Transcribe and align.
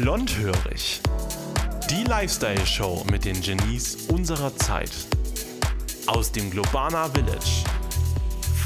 Blondhörig. 0.00 1.02
Die 1.90 2.04
Lifestyle-Show 2.04 3.04
mit 3.10 3.26
den 3.26 3.38
Genies 3.42 4.06
unserer 4.08 4.56
Zeit. 4.56 4.90
Aus 6.06 6.32
dem 6.32 6.50
Globana 6.50 7.10
Village. 7.10 7.62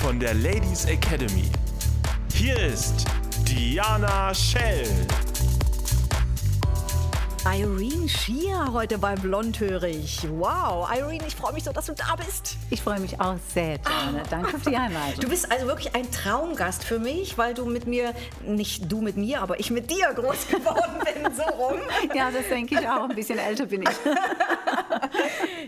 Von 0.00 0.20
der 0.20 0.34
Ladies 0.34 0.84
Academy. 0.84 1.50
Hier 2.32 2.57
ist 2.57 3.07
Diana 3.45 4.32
Schell. 4.32 4.86
Irene 7.46 8.08
Schier 8.08 8.72
heute 8.72 8.98
bei 8.98 9.14
Blondhörig. 9.14 10.26
Wow, 10.30 10.90
Irene, 10.92 11.24
ich 11.28 11.36
freue 11.36 11.52
mich 11.52 11.62
so, 11.62 11.72
dass 11.72 11.86
du 11.86 11.92
da 11.92 12.16
bist. 12.16 12.56
Ich 12.70 12.82
freue 12.82 12.98
mich 12.98 13.20
auch 13.20 13.36
sehr, 13.54 13.78
Diana. 13.78 14.24
Danke 14.28 14.58
für 14.58 14.70
die 14.70 14.76
Einladung. 14.76 15.20
Du 15.20 15.28
bist 15.28 15.50
also 15.52 15.68
wirklich 15.68 15.95
ein 15.95 16.10
Traumgast 16.10 16.82
für 16.82 16.98
mich, 16.98 17.38
weil 17.38 17.54
du 17.54 17.64
mit 17.64 17.86
mir, 17.86 18.14
nicht 18.45 18.90
du 18.90 19.00
mit 19.00 19.16
mir, 19.16 19.42
aber 19.42 19.60
ich 19.60 19.70
mit 19.70 19.92
dir 19.92 20.12
groß 20.12 20.48
geworden 20.48 21.01
bin, 21.23 21.32
so 21.37 21.45
rum. 21.45 21.78
Ja, 22.14 22.32
das 22.32 22.48
denke 22.48 22.80
ich 22.80 22.88
auch. 22.88 23.09
Ein 23.09 23.14
bisschen 23.14 23.38
älter 23.38 23.66
bin 23.66 23.82
ich. 23.82 23.88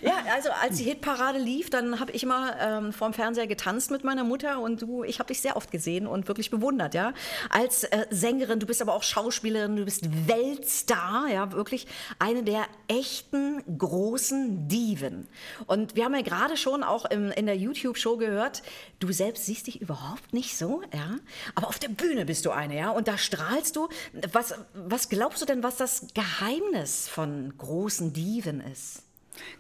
Ja, 0.03 0.25
also 0.33 0.51
als 0.51 0.77
die 0.77 0.85
Hitparade 0.85 1.39
lief, 1.39 1.71
dann 1.71 2.01
habe 2.01 2.13
ich 2.13 2.23
immer 2.23 2.55
ähm, 2.61 2.93
vorm 2.93 3.13
Fernseher 3.13 3.47
getanzt 3.47 3.91
mit 3.91 4.05
meiner 4.05 4.25
Mutter 4.25 4.61
und 4.61 4.83
du, 4.83 5.03
ich 5.05 5.19
habe 5.19 5.29
dich 5.29 5.41
sehr 5.41 5.57
oft 5.57 5.71
gesehen 5.71 6.07
und 6.07 6.29
wirklich 6.29 6.51
bewundert, 6.51 6.95
ja. 6.95 7.13
Als 7.51 7.85
äh, 7.85 8.07
Sängerin, 8.11 8.61
du 8.61 8.67
bist 8.67 8.81
aber 8.81 8.95
auch 8.95 9.03
Schauspielerin, 9.03 9.77
du 9.77 9.85
bist 9.85 10.29
Weltstar, 10.29 11.27
ja, 11.29 11.53
wirklich 11.53 11.87
eine 12.19 12.43
der 12.43 12.65
echten 12.87 13.63
großen 13.79 14.69
Diven. 14.69 15.29
Und 15.67 15.97
wir 15.97 16.05
haben 16.05 16.15
ja 16.15 16.23
gerade 16.23 16.57
schon 16.57 16.83
auch 16.83 17.05
im, 17.07 17.31
in 17.33 17.47
der 17.47 17.57
YouTube-Show 17.57 18.17
gehört, 18.17 18.63
du 19.01 19.13
selbst 19.13 19.47
siehst 19.47 19.67
dich 19.67 19.81
überhaupt 19.81 20.33
nicht 20.33 20.57
so, 20.57 20.83
ja. 20.95 21.17
Aber 21.55 21.69
auf 21.69 21.79
der 21.79 21.89
Bühne 21.89 22.25
bist 22.25 22.45
du 22.45 22.51
eine, 22.51 22.77
ja. 22.77 22.91
Und 22.91 23.09
da 23.09 23.19
strahlst 23.19 23.77
du. 23.77 23.89
Was, 24.33 24.55
was 24.75 25.09
glaubst 25.09 25.43
du 25.43 25.47
denn, 25.47 25.63
was 25.63 25.77
das 25.77 26.07
Geheimnis 26.15 27.09
von 27.09 27.53
großen 27.57 28.13
Diven 28.13 28.61
ist? 28.61 29.03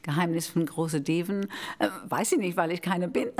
Geheimnis 0.03 0.47
von 0.47 0.67
große 0.67 1.01
Deven. 1.01 1.51
Äh, 1.79 1.89
weiß 2.09 2.33
ich 2.33 2.39
nicht, 2.39 2.57
weil 2.57 2.73
ich 2.73 2.83
keine 2.83 3.09
bin. 3.09 3.29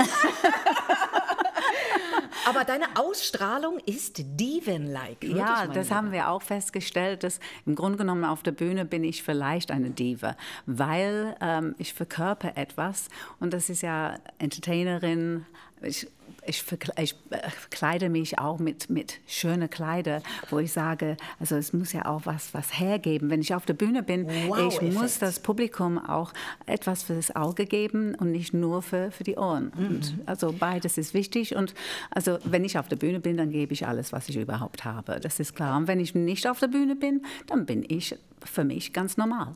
Aber 2.45 2.63
deine 2.63 2.85
Ausstrahlung 2.95 3.79
ist 3.85 4.17
Diven-like. 4.17 5.23
Ja, 5.23 5.67
das 5.67 5.91
haben 5.91 6.11
wir 6.11 6.29
auch 6.29 6.41
festgestellt, 6.41 7.23
dass 7.23 7.39
im 7.65 7.75
Grunde 7.75 7.97
genommen 7.97 8.25
auf 8.25 8.41
der 8.43 8.51
Bühne 8.51 8.85
bin 8.85 9.03
ich 9.03 9.23
vielleicht 9.23 9.71
eine 9.71 9.91
Diva, 9.91 10.35
weil 10.65 11.35
ähm, 11.41 11.75
ich 11.77 11.93
verkörper 11.93 12.57
etwas 12.57 13.09
und 13.39 13.53
das 13.53 13.69
ist 13.69 13.81
ja 13.81 14.17
Entertainerin. 14.39 15.45
Ich, 15.81 16.07
ich, 16.45 16.63
ich 16.97 17.15
äh, 17.29 17.37
kleide 17.69 18.09
mich 18.09 18.39
auch 18.39 18.59
mit, 18.59 18.89
mit 18.89 19.19
schönen 19.27 19.69
Kleider, 19.69 20.21
wo 20.49 20.59
ich 20.59 20.71
sage, 20.71 21.17
also 21.39 21.55
es 21.55 21.73
muss 21.73 21.93
ja 21.93 22.05
auch 22.05 22.25
was, 22.25 22.53
was 22.53 22.79
hergeben. 22.79 23.29
Wenn 23.29 23.41
ich 23.41 23.53
auf 23.53 23.65
der 23.65 23.73
Bühne 23.73 24.03
bin, 24.03 24.27
Wow, 24.47 24.81
ich 24.81 24.93
muss 24.93 25.19
das 25.19 25.39
Publikum 25.39 25.97
auch 25.97 26.33
etwas 26.65 27.03
für 27.03 27.15
das 27.15 27.35
Auge 27.35 27.65
geben 27.65 28.15
und 28.15 28.31
nicht 28.31 28.53
nur 28.53 28.81
für, 28.81 29.11
für 29.11 29.23
die 29.23 29.35
Ohren. 29.35 29.71
Und 29.77 30.15
also 30.25 30.53
beides 30.57 30.97
ist 30.97 31.13
wichtig. 31.13 31.55
Und 31.55 31.73
also 32.11 32.39
wenn 32.43 32.63
ich 32.65 32.77
auf 32.77 32.87
der 32.87 32.95
Bühne 32.95 33.19
bin, 33.19 33.37
dann 33.37 33.51
gebe 33.51 33.73
ich 33.73 33.87
alles, 33.87 34.11
was 34.11 34.29
ich 34.29 34.37
überhaupt 34.37 34.85
habe. 34.85 35.19
Das 35.19 35.39
ist 35.39 35.55
klar. 35.55 35.77
Und 35.77 35.87
wenn 35.87 35.99
ich 35.99 36.15
nicht 36.15 36.47
auf 36.47 36.59
der 36.59 36.67
Bühne 36.67 36.95
bin, 36.95 37.25
dann 37.47 37.65
bin 37.65 37.85
ich 37.87 38.15
für 38.43 38.63
mich 38.63 38.93
ganz 38.93 39.17
normal. 39.17 39.55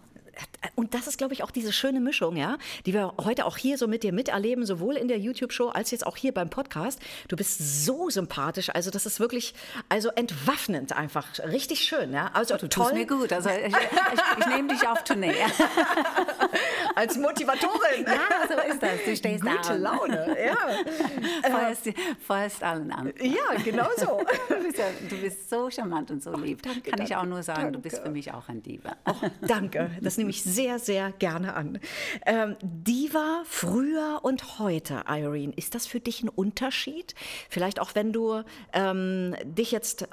Und 0.75 0.93
das 0.93 1.07
ist, 1.07 1.17
glaube 1.17 1.33
ich, 1.33 1.43
auch 1.43 1.51
diese 1.51 1.71
schöne 1.73 1.99
Mischung, 1.99 2.35
ja, 2.35 2.57
die 2.85 2.93
wir 2.93 3.13
heute 3.23 3.45
auch 3.45 3.57
hier 3.57 3.77
so 3.77 3.87
mit 3.87 4.03
dir 4.03 4.13
miterleben, 4.13 4.65
sowohl 4.65 4.95
in 4.95 5.07
der 5.07 5.19
YouTube-Show 5.19 5.69
als 5.69 5.91
jetzt 5.91 6.05
auch 6.05 6.17
hier 6.17 6.33
beim 6.33 6.49
Podcast. 6.49 6.99
Du 7.27 7.35
bist 7.35 7.85
so 7.85 8.09
sympathisch, 8.09 8.69
also 8.73 8.89
das 8.89 9.05
ist 9.05 9.19
wirklich, 9.19 9.53
also 9.89 10.09
entwaffnend 10.09 10.93
einfach, 10.93 11.27
richtig 11.39 11.81
schön, 11.81 12.13
ja. 12.13 12.31
Also 12.33 12.57
Du 12.57 12.67
toll 12.67 12.85
tust 12.85 12.93
mir 12.95 13.05
gut. 13.05 13.33
Also 13.33 13.49
ich, 13.49 13.67
ich, 13.67 14.39
ich 14.39 14.47
nehme 14.47 14.69
dich 14.69 14.87
auf 14.87 15.03
Tournee. 15.03 15.33
als 16.95 17.17
Motivatorin. 17.17 18.05
Ja, 18.05 18.47
so 18.47 18.71
ist 18.71 18.81
das. 18.81 19.03
Du 19.05 19.15
stehst 19.15 19.41
Gute 19.43 19.57
da 19.67 19.73
Laune, 19.73 20.35
ja. 20.43 20.55
feuerst, 21.49 21.89
feuerst 22.25 22.63
allen 22.63 22.91
an. 22.91 23.13
Ja, 23.19 23.61
genau 23.63 23.87
so. 23.97 24.21
Du 24.49 24.61
bist, 24.63 24.77
ja, 24.77 24.85
du 25.09 25.17
bist 25.17 25.49
so 25.49 25.69
charmant 25.69 26.11
und 26.11 26.21
so 26.23 26.35
lieb. 26.35 26.61
danke, 26.61 26.91
Kann 26.91 27.01
ich 27.01 27.15
auch 27.15 27.19
danke, 27.21 27.29
nur 27.29 27.43
sagen, 27.43 27.73
du 27.73 27.79
bist 27.79 27.95
danke. 27.97 28.09
für 28.09 28.13
mich 28.13 28.33
auch 28.33 28.47
ein 28.49 28.61
Diva. 28.61 28.95
Danke, 29.41 29.91
das 30.01 30.17
nehme 30.23 30.31
ich 30.31 30.41
sehr, 30.41 30.79
sehr 30.79 31.11
gerne 31.11 31.53
an. 31.53 31.79
Ähm, 32.25 32.55
Diva 32.61 33.43
früher 33.45 34.21
und 34.23 34.57
heute, 34.57 35.03
Irene, 35.05 35.51
ist 35.57 35.75
das 35.75 35.85
für 35.85 35.99
dich 35.99 36.23
ein 36.23 36.29
Unterschied? 36.29 37.13
Vielleicht 37.49 37.81
auch, 37.81 37.93
wenn 37.93 38.13
du 38.13 38.43
ähm, 38.71 39.35
dich 39.43 39.71
jetzt 39.71 40.07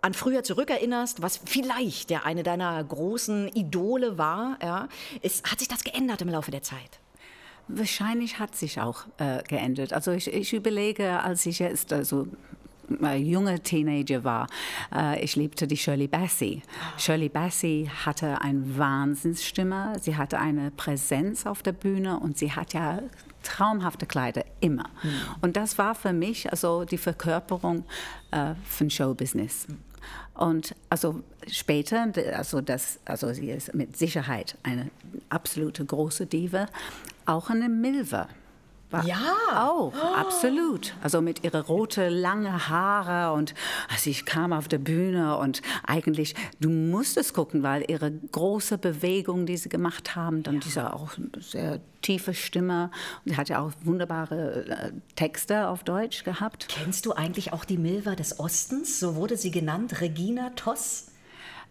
an 0.00 0.14
früher 0.14 0.42
zurückerinnerst, 0.42 1.22
was 1.22 1.40
vielleicht 1.44 2.10
der 2.10 2.26
eine 2.26 2.42
deiner 2.42 2.82
großen 2.82 3.46
Idole 3.48 4.18
war, 4.18 4.58
ja, 4.60 4.88
ist, 5.20 5.48
hat 5.48 5.60
sich 5.60 5.68
das 5.68 5.84
geändert 5.84 6.20
im 6.22 6.28
Laufe 6.28 6.50
der 6.50 6.64
Zeit? 6.64 6.98
Wahrscheinlich 7.68 8.40
hat 8.40 8.56
sich 8.56 8.80
auch 8.80 9.04
äh, 9.18 9.44
geändert. 9.44 9.92
Also 9.92 10.10
ich, 10.10 10.26
ich 10.26 10.52
überlege, 10.52 11.20
als 11.20 11.46
ich 11.46 11.60
jetzt 11.60 11.92
also 11.92 12.26
äh, 13.02 13.16
junge 13.16 13.60
Teenager 13.60 14.24
war, 14.24 14.46
äh, 14.94 15.22
ich 15.22 15.36
liebte 15.36 15.66
die 15.66 15.76
Shirley 15.76 16.08
Bassey. 16.08 16.62
Shirley 16.98 17.28
Bassey 17.28 17.90
hatte 18.04 18.40
eine 18.40 18.78
Wahnsinnsstimme, 18.78 19.94
sie 20.00 20.16
hatte 20.16 20.38
eine 20.38 20.70
Präsenz 20.70 21.46
auf 21.46 21.62
der 21.62 21.72
Bühne 21.72 22.18
und 22.18 22.38
sie 22.38 22.52
hat 22.52 22.74
ja 22.74 23.00
traumhafte 23.42 24.06
Kleider 24.06 24.44
immer. 24.60 24.88
Und 25.40 25.56
das 25.56 25.78
war 25.78 25.94
für 25.94 26.12
mich 26.12 26.50
also 26.50 26.84
die 26.84 26.98
Verkörperung 26.98 27.84
äh, 28.30 28.54
von 28.64 28.88
Showbusiness. 28.88 29.66
Und 30.34 30.74
also 30.88 31.22
später, 31.46 32.12
also, 32.34 32.60
das, 32.60 32.98
also 33.04 33.32
sie 33.32 33.50
ist 33.50 33.74
mit 33.74 33.96
Sicherheit 33.96 34.56
eine 34.62 34.90
absolute 35.28 35.84
große 35.84 36.26
Diva, 36.26 36.66
auch 37.26 37.50
eine 37.50 37.68
Milva. 37.68 38.28
War 38.92 39.04
Ja. 39.06 39.18
Auch, 39.54 39.92
absolut. 40.16 40.94
Also 41.02 41.20
mit 41.20 41.44
ihre 41.44 41.66
rote, 41.66 42.08
lange 42.08 42.68
Haare 42.68 43.32
und 43.34 43.54
also 43.90 44.10
ich 44.10 44.24
kam 44.24 44.52
auf 44.52 44.68
der 44.68 44.78
Bühne 44.78 45.36
und 45.36 45.62
eigentlich, 45.86 46.34
du 46.60 46.70
musstest 46.70 47.34
gucken, 47.34 47.62
weil 47.62 47.84
ihre 47.88 48.10
große 48.10 48.78
Bewegung, 48.78 49.46
die 49.46 49.56
sie 49.56 49.68
gemacht 49.68 50.16
haben, 50.16 50.42
dann 50.42 50.60
diese 50.60 50.94
auch 50.94 51.12
sehr 51.38 51.80
tiefe 52.02 52.34
Stimme. 52.34 52.90
Und 53.24 53.32
sie 53.32 53.36
hat 53.36 53.48
ja 53.48 53.60
auch 53.60 53.72
wunderbare 53.84 54.66
äh, 54.66 54.92
Texte 55.16 55.68
auf 55.68 55.84
Deutsch 55.84 56.24
gehabt. 56.24 56.66
Kennst 56.68 57.06
du 57.06 57.12
eigentlich 57.12 57.52
auch 57.52 57.64
die 57.64 57.78
Milva 57.78 58.14
des 58.14 58.38
Ostens? 58.38 59.00
So 59.00 59.16
wurde 59.16 59.36
sie 59.36 59.50
genannt, 59.50 60.00
Regina 60.00 60.50
Toss. 60.56 61.11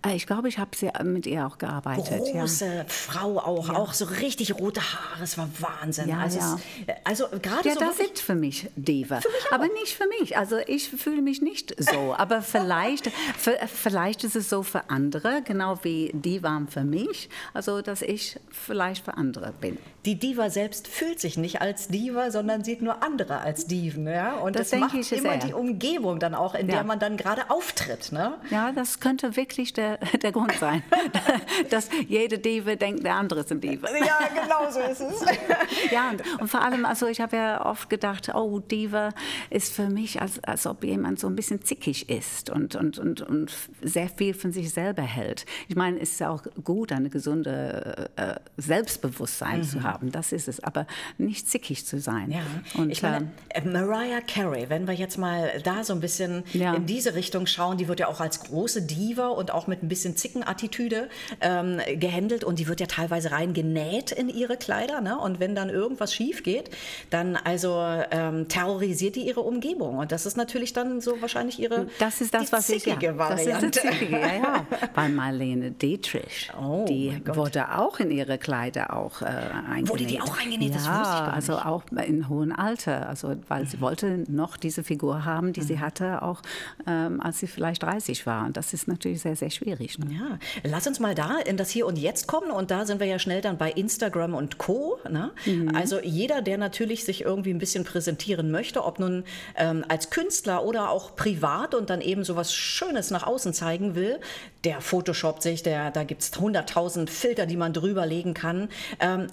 Äh, 0.05 0.15
Ich 0.15 0.25
glaube, 0.27 0.47
ich 0.49 0.57
habe 0.57 0.71
sie 0.75 0.89
mit 1.03 1.25
ihr 1.27 1.45
auch 1.45 1.57
gearbeitet. 1.57 2.21
ja. 2.33 2.41
Große 2.41 2.85
Frau 2.87 3.37
auch, 3.39 3.69
auch 3.69 3.93
so 3.93 4.05
richtig 4.05 4.55
rote 4.59 4.81
Haare, 4.81 5.23
es 5.23 5.37
war 5.37 5.49
Wahnsinn. 5.59 6.09
Ja, 6.09 6.19
also, 6.19 6.39
ja. 6.39 6.59
Es, 6.87 6.95
also 7.03 7.25
gerade 7.41 7.67
Ja, 7.69 7.73
so 7.75 7.79
das 7.81 7.97
sind 7.97 8.17
für 8.19 8.35
mich 8.35 8.69
Diva. 8.75 9.19
aber 9.51 9.65
nicht 9.67 9.93
für 9.95 10.07
mich. 10.19 10.37
Also 10.37 10.57
ich 10.67 10.89
fühle 10.89 11.21
mich 11.21 11.41
nicht 11.41 11.75
so. 11.77 12.15
Aber 12.17 12.41
vielleicht, 12.41 13.07
für, 13.37 13.57
vielleicht 13.67 14.23
ist 14.23 14.35
es 14.35 14.49
so 14.49 14.63
für 14.63 14.89
andere, 14.89 15.41
genau 15.43 15.79
wie 15.83 16.11
die 16.13 16.41
waren 16.43 16.67
für 16.67 16.83
mich. 16.83 17.29
Also 17.53 17.81
dass 17.81 18.01
ich 18.01 18.39
vielleicht 18.49 19.05
für 19.05 19.15
andere 19.15 19.53
bin. 19.61 19.77
Die 20.05 20.15
Diva 20.15 20.49
selbst 20.49 20.87
fühlt 20.87 21.19
sich 21.19 21.37
nicht 21.37 21.61
als 21.61 21.89
Diva, 21.89 22.31
sondern 22.31 22.63
sieht 22.63 22.81
nur 22.81 23.03
andere 23.03 23.37
als 23.39 23.67
Diven. 23.67 24.07
Ja? 24.07 24.33
Und 24.37 24.55
Das 24.55 24.71
das, 24.71 24.79
macht 24.79 24.93
immer 24.95 25.03
sehr. 25.05 25.37
die 25.37 25.53
Umgebung 25.53 26.19
dann 26.19 26.33
auch, 26.33 26.55
in 26.55 26.65
der 26.67 26.77
Ja. 26.77 26.83
man 26.83 26.97
dann 26.97 27.17
gerade 27.17 27.51
auftritt. 27.51 28.11
Ne? 28.11 28.33
Ja, 28.49 28.71
das 28.71 28.99
könnte 28.99 29.35
wirklich 29.35 29.73
der, 29.73 29.90
der 30.21 30.31
Grund 30.31 30.53
sein, 30.53 30.83
dass 31.69 31.89
jede 32.07 32.37
Diva 32.39 32.75
denkt, 32.75 33.03
der 33.05 33.15
andere 33.15 33.41
ist 33.41 33.51
ein 33.51 33.61
Diva. 33.61 33.87
Ja, 33.97 34.19
genau 34.33 34.71
so 34.71 34.79
ist 34.79 35.01
es. 35.01 35.25
Ja, 35.91 36.09
und, 36.11 36.21
und 36.41 36.47
vor 36.47 36.61
allem, 36.61 36.85
also 36.85 37.07
ich 37.07 37.19
habe 37.21 37.35
ja 37.35 37.65
oft 37.65 37.89
gedacht, 37.89 38.33
oh, 38.33 38.59
Diva 38.59 39.09
ist 39.49 39.73
für 39.73 39.89
mich, 39.89 40.21
als, 40.21 40.41
als 40.43 40.65
ob 40.67 40.83
jemand 40.83 41.19
so 41.19 41.27
ein 41.27 41.35
bisschen 41.35 41.63
zickig 41.63 42.09
ist 42.09 42.49
und, 42.49 42.75
und, 42.75 42.97
und, 42.99 43.21
und 43.21 43.51
sehr 43.81 44.07
viel 44.09 44.33
von 44.33 44.51
sich 44.51 44.71
selber 44.71 45.01
hält. 45.01 45.45
Ich 45.67 45.75
meine, 45.75 45.99
es 45.99 46.11
ist 46.11 46.23
auch 46.23 46.43
gut, 46.63 46.91
eine 46.91 47.09
gesunde 47.09 48.09
äh, 48.15 48.35
Selbstbewusstsein 48.57 49.63
zu 49.63 49.83
haben, 49.83 50.11
das 50.11 50.31
ist 50.31 50.47
es, 50.47 50.63
aber 50.63 50.87
nicht 51.17 51.49
zickig 51.49 51.85
zu 51.85 51.99
sein. 51.99 52.27
Mhm. 52.27 52.31
Ja, 52.33 52.41
Und, 52.77 52.89
ich 52.89 53.01
meine, 53.03 53.31
ähm, 53.49 53.67
äh, 53.75 53.81
Mariah 53.83 54.21
Carey, 54.21 54.69
wenn 54.69 54.87
wir 54.87 54.93
jetzt 54.93 55.17
mal 55.17 55.51
da 55.63 55.83
so 55.83 55.93
ein 55.93 55.99
bisschen 55.99 56.43
Ja. 56.53 56.73
in 56.73 56.85
diese 56.85 57.15
Richtung 57.15 57.45
schauen, 57.45 57.77
die 57.77 57.87
wird 57.87 57.99
ja 57.99 58.07
auch 58.07 58.19
als 58.21 58.41
große 58.43 58.83
Diva 58.83 59.27
und 59.27 59.51
auch 59.51 59.67
mit 59.67 59.80
ein 59.81 59.87
bisschen 59.87 60.15
Zickenattitüde 60.15 61.09
ähm, 61.41 61.79
gehandelt 61.99 62.43
und 62.43 62.59
die 62.59 62.67
wird 62.67 62.79
ja 62.79 62.87
teilweise 62.87 63.31
rein 63.31 63.53
genäht 63.53 64.11
in 64.11 64.29
ihre 64.29 64.57
Kleider. 64.57 65.01
Ne? 65.01 65.17
Und 65.19 65.39
wenn 65.39 65.55
dann 65.55 65.69
irgendwas 65.69 66.13
schief 66.13 66.43
geht, 66.43 66.69
dann 67.09 67.35
also 67.35 67.77
ähm, 68.11 68.47
terrorisiert 68.47 69.15
die 69.15 69.27
ihre 69.27 69.41
Umgebung. 69.41 69.97
Und 69.97 70.11
das 70.11 70.25
ist 70.25 70.37
natürlich 70.37 70.73
dann 70.73 71.01
so 71.01 71.21
wahrscheinlich 71.21 71.59
ihre 71.59 71.87
Das 71.99 72.21
ist 72.21 72.33
das, 72.33 72.47
die 72.47 72.51
was 72.51 72.69
ich 72.69 72.85
ja. 72.85 72.95
Das 72.95 73.45
ist 73.45 73.61
das 73.61 73.71
Zickige, 73.71 74.19
ja, 74.19 74.33
ja. 74.35 74.65
Bei 74.93 75.09
Marlene 75.09 75.71
Dietrich, 75.71 76.51
Oh, 76.59 76.85
die 76.87 77.21
wurde 77.25 77.77
auch 77.77 77.99
in 77.99 78.11
ihre 78.11 78.37
Kleider 78.37 78.95
auch 78.95 79.21
äh, 79.21 79.25
eingenäht. 79.25 79.89
Wurde 79.89 80.05
die 80.05 80.21
auch 80.21 80.37
eingenäht? 80.39 80.75
Ja, 80.75 81.31
also 81.33 81.57
auch 81.57 81.83
in 82.05 82.27
hohem 82.29 82.51
Alter, 82.51 83.07
also 83.09 83.35
weil 83.47 83.65
sie 83.67 83.81
wollte 83.81 84.23
noch 84.29 84.57
diese 84.57 84.83
Figur 84.83 85.25
haben, 85.25 85.53
die 85.53 85.61
sie 85.61 85.75
Mhm. 85.75 85.79
hatte, 85.81 86.21
auch 86.21 86.41
ähm, 86.87 87.19
als 87.21 87.39
sie 87.39 87.47
vielleicht 87.47 87.83
30 87.83 88.25
war. 88.25 88.45
Und 88.45 88.57
das 88.57 88.73
ist 88.73 88.87
natürlich 88.87 89.21
sehr, 89.21 89.35
sehr 89.35 89.49
schwierig. 89.49 89.70
Ne? 89.99 90.39
Ja, 90.63 90.69
lass 90.69 90.87
uns 90.87 90.99
mal 90.99 91.15
da 91.15 91.37
in 91.39 91.57
das 91.57 91.69
Hier 91.69 91.85
und 91.85 91.97
Jetzt 91.97 92.27
kommen 92.27 92.51
und 92.51 92.71
da 92.71 92.85
sind 92.85 92.99
wir 92.99 93.07
ja 93.07 93.19
schnell 93.19 93.41
dann 93.41 93.57
bei 93.57 93.71
Instagram 93.71 94.33
und 94.33 94.57
Co. 94.57 94.97
Ne? 95.09 95.31
Mhm. 95.45 95.75
Also 95.75 95.99
jeder, 96.01 96.41
der 96.41 96.57
natürlich 96.57 97.03
sich 97.05 97.21
irgendwie 97.21 97.53
ein 97.53 97.59
bisschen 97.59 97.83
präsentieren 97.83 98.51
möchte, 98.51 98.83
ob 98.83 98.99
nun 98.99 99.23
ähm, 99.55 99.85
als 99.87 100.09
Künstler 100.09 100.65
oder 100.65 100.89
auch 100.89 101.15
privat 101.15 101.75
und 101.75 101.89
dann 101.89 102.01
eben 102.01 102.23
so 102.23 102.35
was 102.35 102.53
Schönes 102.53 103.11
nach 103.11 103.25
außen 103.25 103.53
zeigen 103.53 103.95
will, 103.95 104.19
der 104.63 104.81
Photoshop 104.81 105.41
sich, 105.41 105.63
der, 105.63 105.91
da 105.91 106.03
gibt 106.03 106.21
es 106.21 106.33
100.000 106.33 107.09
Filter, 107.09 107.45
die 107.45 107.57
man 107.57 107.73
drüber 107.73 108.05
legen 108.05 108.33
kann. 108.33 108.69
Ähm, 108.99 109.27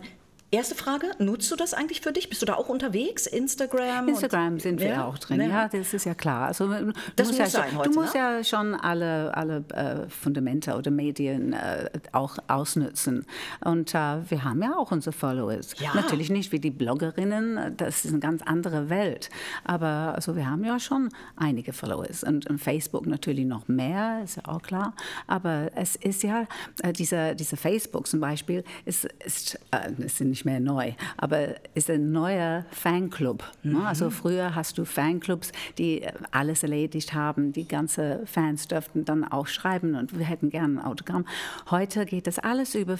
Erste 0.50 0.74
Frage, 0.74 1.10
nutzt 1.18 1.50
du 1.50 1.56
das 1.56 1.74
eigentlich 1.74 2.00
für 2.00 2.10
dich? 2.10 2.30
Bist 2.30 2.40
du 2.40 2.46
da 2.46 2.54
auch 2.54 2.70
unterwegs? 2.70 3.26
Instagram? 3.26 4.08
Instagram 4.08 4.58
sind 4.58 4.80
wir 4.80 4.88
ja, 4.88 5.06
auch 5.06 5.18
drin, 5.18 5.42
ja. 5.42 5.48
ja. 5.48 5.68
das 5.68 5.92
ist 5.92 6.06
ja 6.06 6.14
klar. 6.14 6.46
Also, 6.46 6.68
du 6.68 6.92
das 7.16 7.26
musst, 7.28 7.38
muss 7.38 7.38
ja, 7.38 7.46
sein 7.48 7.76
heute, 7.76 7.90
du 7.90 8.00
musst 8.00 8.14
ne? 8.14 8.20
ja 8.20 8.44
schon 8.44 8.74
alle, 8.74 9.36
alle 9.36 9.62
äh, 9.74 10.08
Fundamente 10.08 10.74
oder 10.74 10.90
Medien 10.90 11.52
äh, 11.52 11.90
auch 12.12 12.38
ausnutzen. 12.48 13.26
Und 13.62 13.94
äh, 13.94 14.30
wir 14.30 14.42
haben 14.42 14.62
ja 14.62 14.74
auch 14.74 14.90
unsere 14.90 15.12
Followers. 15.12 15.74
Ja. 15.80 15.92
Natürlich 15.94 16.30
nicht 16.30 16.50
wie 16.50 16.60
die 16.60 16.70
Bloggerinnen, 16.70 17.76
das 17.76 18.06
ist 18.06 18.12
eine 18.12 18.20
ganz 18.20 18.40
andere 18.40 18.88
Welt. 18.88 19.28
Aber 19.64 20.14
also, 20.14 20.34
wir 20.34 20.48
haben 20.48 20.64
ja 20.64 20.80
schon 20.80 21.10
einige 21.36 21.74
Followers. 21.74 22.24
Und, 22.24 22.48
und 22.48 22.58
Facebook 22.58 23.06
natürlich 23.06 23.44
noch 23.44 23.68
mehr, 23.68 24.22
ist 24.24 24.36
ja 24.36 24.44
auch 24.46 24.62
klar. 24.62 24.94
Aber 25.26 25.72
es 25.74 25.94
ist 25.94 26.22
ja, 26.22 26.46
äh, 26.82 26.94
dieser, 26.94 27.34
dieser 27.34 27.58
Facebook 27.58 28.06
zum 28.06 28.20
Beispiel, 28.20 28.64
ist, 28.86 29.04
ist, 29.26 29.60
äh, 29.72 29.90
es 30.02 30.16
sind 30.16 30.37
nicht 30.38 30.44
mehr 30.44 30.60
neu, 30.60 30.92
aber 31.16 31.56
ist 31.74 31.90
ein 31.90 32.12
neuer 32.12 32.64
Fanclub. 32.70 33.42
Ne? 33.64 33.74
Mhm. 33.74 33.86
Also 33.86 34.10
früher 34.10 34.54
hast 34.54 34.78
du 34.78 34.84
Fanclubs, 34.84 35.50
die 35.78 36.06
alles 36.30 36.62
erledigt 36.62 37.12
haben, 37.12 37.52
die 37.52 37.66
ganze 37.66 38.22
Fans 38.24 38.68
dürften 38.68 39.04
dann 39.04 39.24
auch 39.24 39.48
schreiben 39.48 39.96
und 39.96 40.16
wir 40.16 40.24
hätten 40.24 40.50
gerne 40.50 40.80
ein 40.80 40.84
Autogramm. 40.84 41.26
Heute 41.70 42.06
geht 42.06 42.28
das 42.28 42.38
alles 42.38 42.76
über 42.76 42.96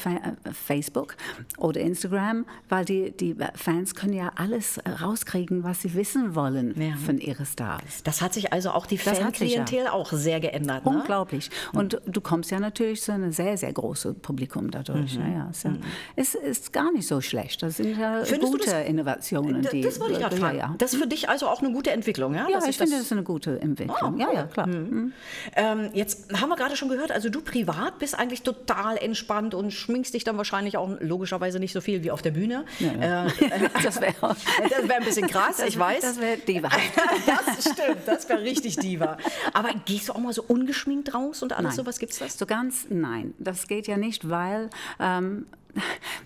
Facebook 0.52 1.16
oder 1.58 1.80
Instagram, 1.80 2.44
weil 2.68 2.84
die, 2.84 3.12
die 3.12 3.36
Fans 3.54 3.94
können 3.94 4.14
ja 4.14 4.32
alles 4.34 4.80
rauskriegen, 5.00 5.62
was 5.62 5.82
sie 5.82 5.94
wissen 5.94 6.34
wollen 6.34 6.74
ja. 6.80 6.96
von 6.96 7.18
ihren 7.18 7.46
Stars. 7.46 8.02
Das 8.02 8.20
hat 8.20 8.34
sich 8.34 8.52
also 8.52 8.70
auch 8.70 8.86
die 8.86 8.98
Fanklientel 8.98 9.84
ja. 9.84 9.92
auch 9.92 10.10
sehr 10.12 10.40
geändert. 10.40 10.84
Ne? 10.84 10.90
Unglaublich. 10.90 11.50
Und 11.72 12.00
du 12.04 12.20
kommst 12.20 12.50
ja 12.50 12.58
natürlich 12.58 13.00
zu 13.02 13.12
einem 13.12 13.30
sehr, 13.30 13.56
sehr 13.56 13.72
großen 13.72 14.18
Publikum 14.18 14.70
dadurch. 14.72 15.16
Mhm. 15.16 15.22
Ja, 15.22 15.52
ja. 15.62 15.70
Mhm. 15.70 15.80
Es 16.16 16.34
ist 16.34 16.72
gar 16.72 16.90
nicht 16.92 17.06
so 17.06 17.20
schlecht. 17.28 17.62
Das 17.62 17.76
sind 17.76 17.98
ja 17.98 18.24
Findest 18.24 18.52
gute 18.52 18.70
das, 18.70 18.86
Innovationen. 18.86 19.66
Die, 19.72 19.80
das 19.80 20.00
wollte 20.00 20.14
ich 20.14 20.20
gerade 20.20 20.36
fragen. 20.36 20.58
Ja, 20.58 20.74
Das 20.78 20.92
ist 20.92 21.00
für 21.00 21.06
dich 21.06 21.28
also 21.28 21.46
auch 21.48 21.62
eine 21.62 21.72
gute 21.72 21.90
Entwicklung, 21.90 22.34
ja? 22.34 22.48
Ja, 22.48 22.58
ich, 22.66 22.76
finde, 22.76 22.92
das 22.92 23.02
ist 23.02 23.12
eine 23.12 23.22
gute 23.22 23.60
Entwicklung. 23.60 24.14
Oh, 24.14 24.18
ja, 24.18 24.32
ja, 24.32 24.42
klar. 24.44 24.66
Mhm. 24.66 24.74
mhm. 24.74 25.12
Ähm, 25.56 25.90
jetzt 25.92 26.32
haben 26.40 26.48
wir 26.48 26.56
gerade 26.56 26.76
schon 26.76 26.88
gehört, 26.88 27.12
also 27.12 27.28
du 27.28 27.40
privat 27.40 27.98
bist 27.98 28.18
eigentlich 28.18 28.42
total 28.42 28.96
entspannt 28.96 29.54
und 29.54 29.72
schminkst 29.72 30.14
dich 30.14 30.24
dann 30.24 30.36
wahrscheinlich 30.36 30.76
auch 30.76 30.90
logischerweise 31.00 31.58
nicht 31.60 31.72
so 31.72 31.80
viel 31.80 32.02
wie 32.02 32.10
auf 32.10 32.22
der 32.22 32.30
Bühne. 32.30 32.64
Ja, 32.78 33.26
äh, 33.26 33.30
das 33.82 34.00
wäre 34.00 34.14
wär 34.88 34.96
ein 34.96 35.04
bisschen 35.04 35.26
krass, 35.26 35.60
ich 35.60 35.78
weiß. 35.78 36.00
Das 36.00 36.20
wäre 36.20 36.38
Diva. 36.38 36.68
das 37.26 37.62
stimmt, 37.62 37.98
das 38.06 38.28
wäre 38.28 38.42
richtig 38.42 38.76
Diva. 38.76 39.18
Aber 39.52 39.70
gehst 39.84 40.08
du 40.08 40.12
auch 40.12 40.18
mal 40.18 40.32
so 40.32 40.42
ungeschminkt 40.46 41.14
raus 41.14 41.42
und 41.42 41.52
alles 41.52 41.70
nein. 41.70 41.76
sowas? 41.76 41.98
Gibt 41.98 42.12
es 42.12 42.18
das? 42.18 42.38
So 42.38 42.46
ganz 42.46 42.86
nein. 42.88 43.34
Das 43.38 43.68
geht 43.68 43.86
ja 43.86 43.96
nicht, 43.96 44.28
weil 44.28 44.70
ähm, 45.00 45.46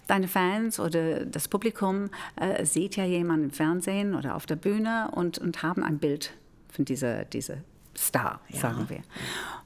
deine 0.07 0.29
Fans 0.29 0.81
oder 0.81 1.25
das 1.25 1.49
Publikum 1.49 2.11
äh, 2.37 2.65
sieht 2.65 2.97
ja 2.97 3.05
jemanden 3.05 3.47
im 3.47 3.51
Fernsehen 3.51 4.15
oder 4.15 4.35
auf 4.35 4.47
der 4.47 4.57
Bühne 4.57 5.11
und, 5.13 5.39
und 5.39 5.63
haben 5.63 5.83
ein 5.83 5.99
Bild 5.99 6.33
von 6.71 6.85
dieser, 6.85 7.25
dieser 7.25 7.59
Star, 7.97 8.41
ja. 8.49 8.59
sagen 8.59 8.87
wir. 8.89 9.03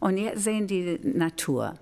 Und 0.01 0.19
jetzt 0.19 0.45
sehen 0.45 0.67
die 0.67 0.99
Natur. 1.03 1.75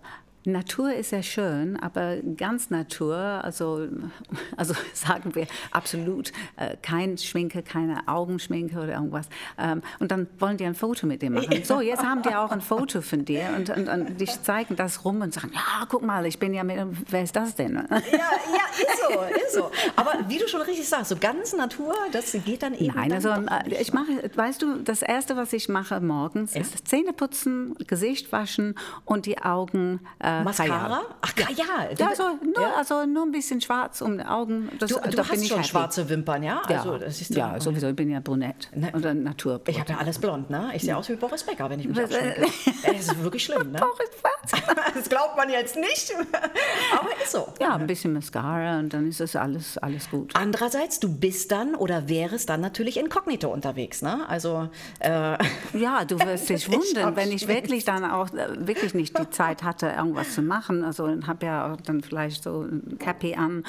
Natur 0.47 0.93
ist 0.95 1.11
sehr 1.11 1.23
schön, 1.23 1.79
aber 1.79 2.19
ganz 2.37 2.71
Natur, 2.71 3.17
also, 3.17 3.89
also 4.57 4.75
sagen 4.93 5.35
wir 5.35 5.47
absolut 5.71 6.33
äh, 6.57 6.77
kein 6.83 7.17
Schminke, 7.19 7.63
keine 7.63 8.07
Augenschminke 8.07 8.77
oder 8.77 8.95
irgendwas. 8.95 9.29
Ähm, 9.59 9.83
und 10.01 10.11
dann 10.11 10.27
wollen 10.39 10.57
die 10.57 10.65
ein 10.65 10.75
Foto 10.75 11.07
mit 11.07 11.23
dir 11.23 11.31
machen. 11.31 11.65
So, 11.65 11.81
jetzt 11.81 12.05
haben 12.05 12.23
die 12.23 12.35
auch 12.35 12.51
ein 12.51 12.61
Foto 12.61 13.01
von 13.01 13.25
dir 13.25 13.51
und, 13.57 13.71
und, 13.71 13.89
und 13.89 14.21
die 14.21 14.27
zeigen 14.27 14.77
das 14.77 15.05
rum 15.05 15.23
und 15.23 15.33
sagen, 15.33 15.51
ja, 15.55 15.87
guck 15.89 16.03
mal, 16.03 16.27
ich 16.27 16.39
bin 16.39 16.53
ja 16.53 16.63
mit, 16.63 16.79
wer 17.09 17.23
ist 17.23 17.37
das 17.37 17.55
denn? 17.55 17.75
Ja, 17.75 17.99
ja, 17.99 18.84
so, 19.13 19.45
ist 19.45 19.55
so. 19.55 19.71
Aber 19.97 20.13
wie 20.29 20.39
du 20.39 20.49
schon 20.49 20.61
richtig 20.63 20.89
sagst, 20.89 21.11
so 21.11 21.17
ganz 21.17 21.53
Natur, 21.53 21.95
das 22.13 22.33
geht 22.45 22.63
dann 22.63 22.75
eben 22.75 22.95
Nein, 22.95 23.13
also 23.13 23.29
dann 23.29 23.49
äh, 23.49 23.81
ich 23.81 23.93
mache, 23.93 24.31
weißt 24.35 24.63
du, 24.63 24.77
das 24.83 25.03
Erste, 25.03 25.37
was 25.37 25.53
ich 25.53 25.69
mache 25.69 26.01
morgens, 26.01 26.55
ja? 26.55 26.61
ist 26.61 26.87
Zähne 26.89 27.13
putzen, 27.13 27.75
Gesicht 27.87 28.33
waschen 28.33 28.77
und 29.05 29.27
die 29.27 29.39
Augen 29.39 30.01
äh, 30.23 30.43
Mascara? 30.43 31.03
Ach, 31.21 31.35
Kajal. 31.35 31.95
Ja, 31.99 32.09
also, 32.09 32.39
nur, 32.43 32.61
ja. 32.61 32.75
also 32.77 33.07
nur 33.07 33.25
ein 33.25 33.33
bisschen 33.33 33.61
schwarz 33.61 34.01
um 34.01 34.19
die 34.19 34.25
Augen. 34.25 34.71
Das, 34.79 34.91
du, 34.91 34.99
du 34.99 35.19
hast 35.19 35.47
schon 35.47 35.59
happy. 35.59 35.69
schwarze 35.69 36.09
Wimpern, 36.09 36.43
ja? 36.43 36.63
Also, 36.67 36.97
ja, 36.97 37.55
ja 37.55 37.61
sowieso. 37.61 37.89
Ich 37.89 37.97
bin 37.97 38.11
ja 38.11 38.21
brunett 38.21 38.71
ne? 38.75 38.93
oder 38.95 39.15
Natur. 39.15 39.61
Ich 39.67 39.79
habe 39.79 39.93
ja 39.93 39.99
alles 39.99 40.19
blond, 40.19 40.51
ne? 40.51 40.71
Ich 40.75 40.83
sehe 40.83 40.97
aus 40.97 41.09
wie 41.09 41.17
Boris 41.17 41.43
Becker, 41.43 41.69
wenn 41.71 41.81
ich 41.81 41.89
mich 41.89 41.99
abschminke. 41.99 42.47
das 42.87 43.01
ist 43.01 43.23
wirklich 43.23 43.45
schlimm, 43.45 43.73
ne? 43.73 43.79
Boris 43.79 44.11
Becker. 44.23 44.35
das 44.95 45.09
glaubt 45.09 45.37
man 45.37 45.49
jetzt 45.51 45.77
nicht, 45.77 46.15
aber 46.99 47.09
ist 47.23 47.33
so. 47.33 47.53
Ja, 47.61 47.75
ein 47.77 47.87
bisschen 47.87 48.13
Mascara 48.13 48.79
und 48.79 48.94
dann 48.95 49.09
ist 49.09 49.21
es 49.21 49.37
alles, 49.37 49.79
alles 49.79 50.11
gut. 50.11 50.33
Andererseits, 50.35 51.01
du 51.01 51.09
bist 51.09 51.53
dann 51.53 51.75
oder 51.75 52.09
wärst 52.09 52.49
dann 52.49 52.61
natürlich 52.61 52.97
inkognito 52.99 53.49
unterwegs, 53.49 54.03
ne? 54.03 54.29
Also... 54.29 54.69
Äh, 55.01 55.37
ja, 55.75 56.05
du 56.05 56.19
wirst 56.19 56.49
dich 56.49 56.71
wundern, 56.71 57.17
wenn 57.17 57.33
ich 57.33 57.49
wirklich 57.49 57.85
dann 57.85 58.05
auch 58.05 58.33
äh, 58.33 58.67
wirklich 58.67 58.95
nicht 58.95 59.19
die 59.19 59.31
Zeit 59.31 59.63
hatte, 59.63 59.87
irgendwas 59.87 60.35
zu 60.35 60.43
machen. 60.43 60.85
Also 60.85 61.09
habe 61.27 61.47
ja 61.47 61.77
dann 61.85 62.03
vielleicht 62.03 62.43
so 62.43 62.63
ein 62.63 62.99
Cappy 62.99 63.35
an 63.35 63.65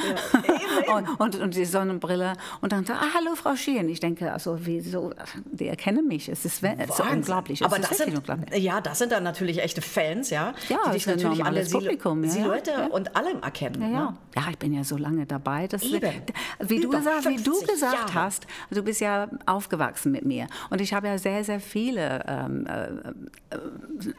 ja, 0.88 0.96
und, 0.96 1.20
und, 1.20 1.36
und, 1.42 1.56
die 1.56 1.66
Sonnenbrille. 1.66 2.34
Und 2.62 2.72
dann 2.72 2.86
sagt, 2.86 3.02
ah, 3.02 3.08
hallo 3.16 3.36
Frau 3.36 3.56
Schien. 3.56 3.90
Ich 3.90 4.00
denke, 4.00 4.32
also 4.32 4.58
wieso, 4.62 5.12
die 5.46 5.68
erkennen 5.68 6.08
mich. 6.08 6.30
Es 6.30 6.46
ist, 6.46 6.64
es 6.64 6.90
ist 6.90 7.00
unglaublich. 7.00 7.62
Es 7.62 7.68
Aber 7.68 7.80
das 7.80 7.98
sind, 7.98 8.16
unglaublich. 8.16 8.64
ja, 8.64 8.82
das 8.82 9.00
sind 9.00 9.12
dann 9.12 9.24
natürlich 9.24 9.62
echte 9.62 9.82
Fans, 9.82 10.30
ja, 10.30 10.54
ja 10.70 10.78
die 10.88 10.92
dich 10.92 11.08
natürlich 11.08 11.42
der 11.42 11.66
Publikum, 11.66 12.24
ja, 12.24 12.30
Silhouette 12.30 12.72
ja. 12.72 12.88
und 12.88 13.16
allem 13.16 13.42
erkennen. 13.42 13.82
Ja, 13.82 13.88
ja. 13.88 14.06
Ne? 14.12 14.18
ja, 14.36 14.44
ich 14.50 14.58
bin 14.58 14.74
ja 14.74 14.84
so 14.84 14.98
lange 14.98 15.15
dabei. 15.26 15.68
Dass 15.68 15.84
Eben. 15.84 16.12
Wie, 16.60 16.80
du 16.80 16.90
gesagt, 16.90 17.28
wie 17.28 17.38
du 17.38 17.60
gesagt 17.62 17.82
Jahre. 17.82 18.14
hast, 18.14 18.48
du 18.70 18.84
bist 18.84 19.02
ja 19.02 19.30
aufgewachsen 19.46 20.12
mit 20.12 20.26
mir. 20.26 20.48
Und 20.70 20.82
ich 20.82 20.94
habe 20.94 21.08
ja 21.08 21.18
sehr, 21.18 21.44
sehr 21.44 21.60
viele, 21.60 22.24
ähm, 22.28 22.68
äh, 22.68 23.58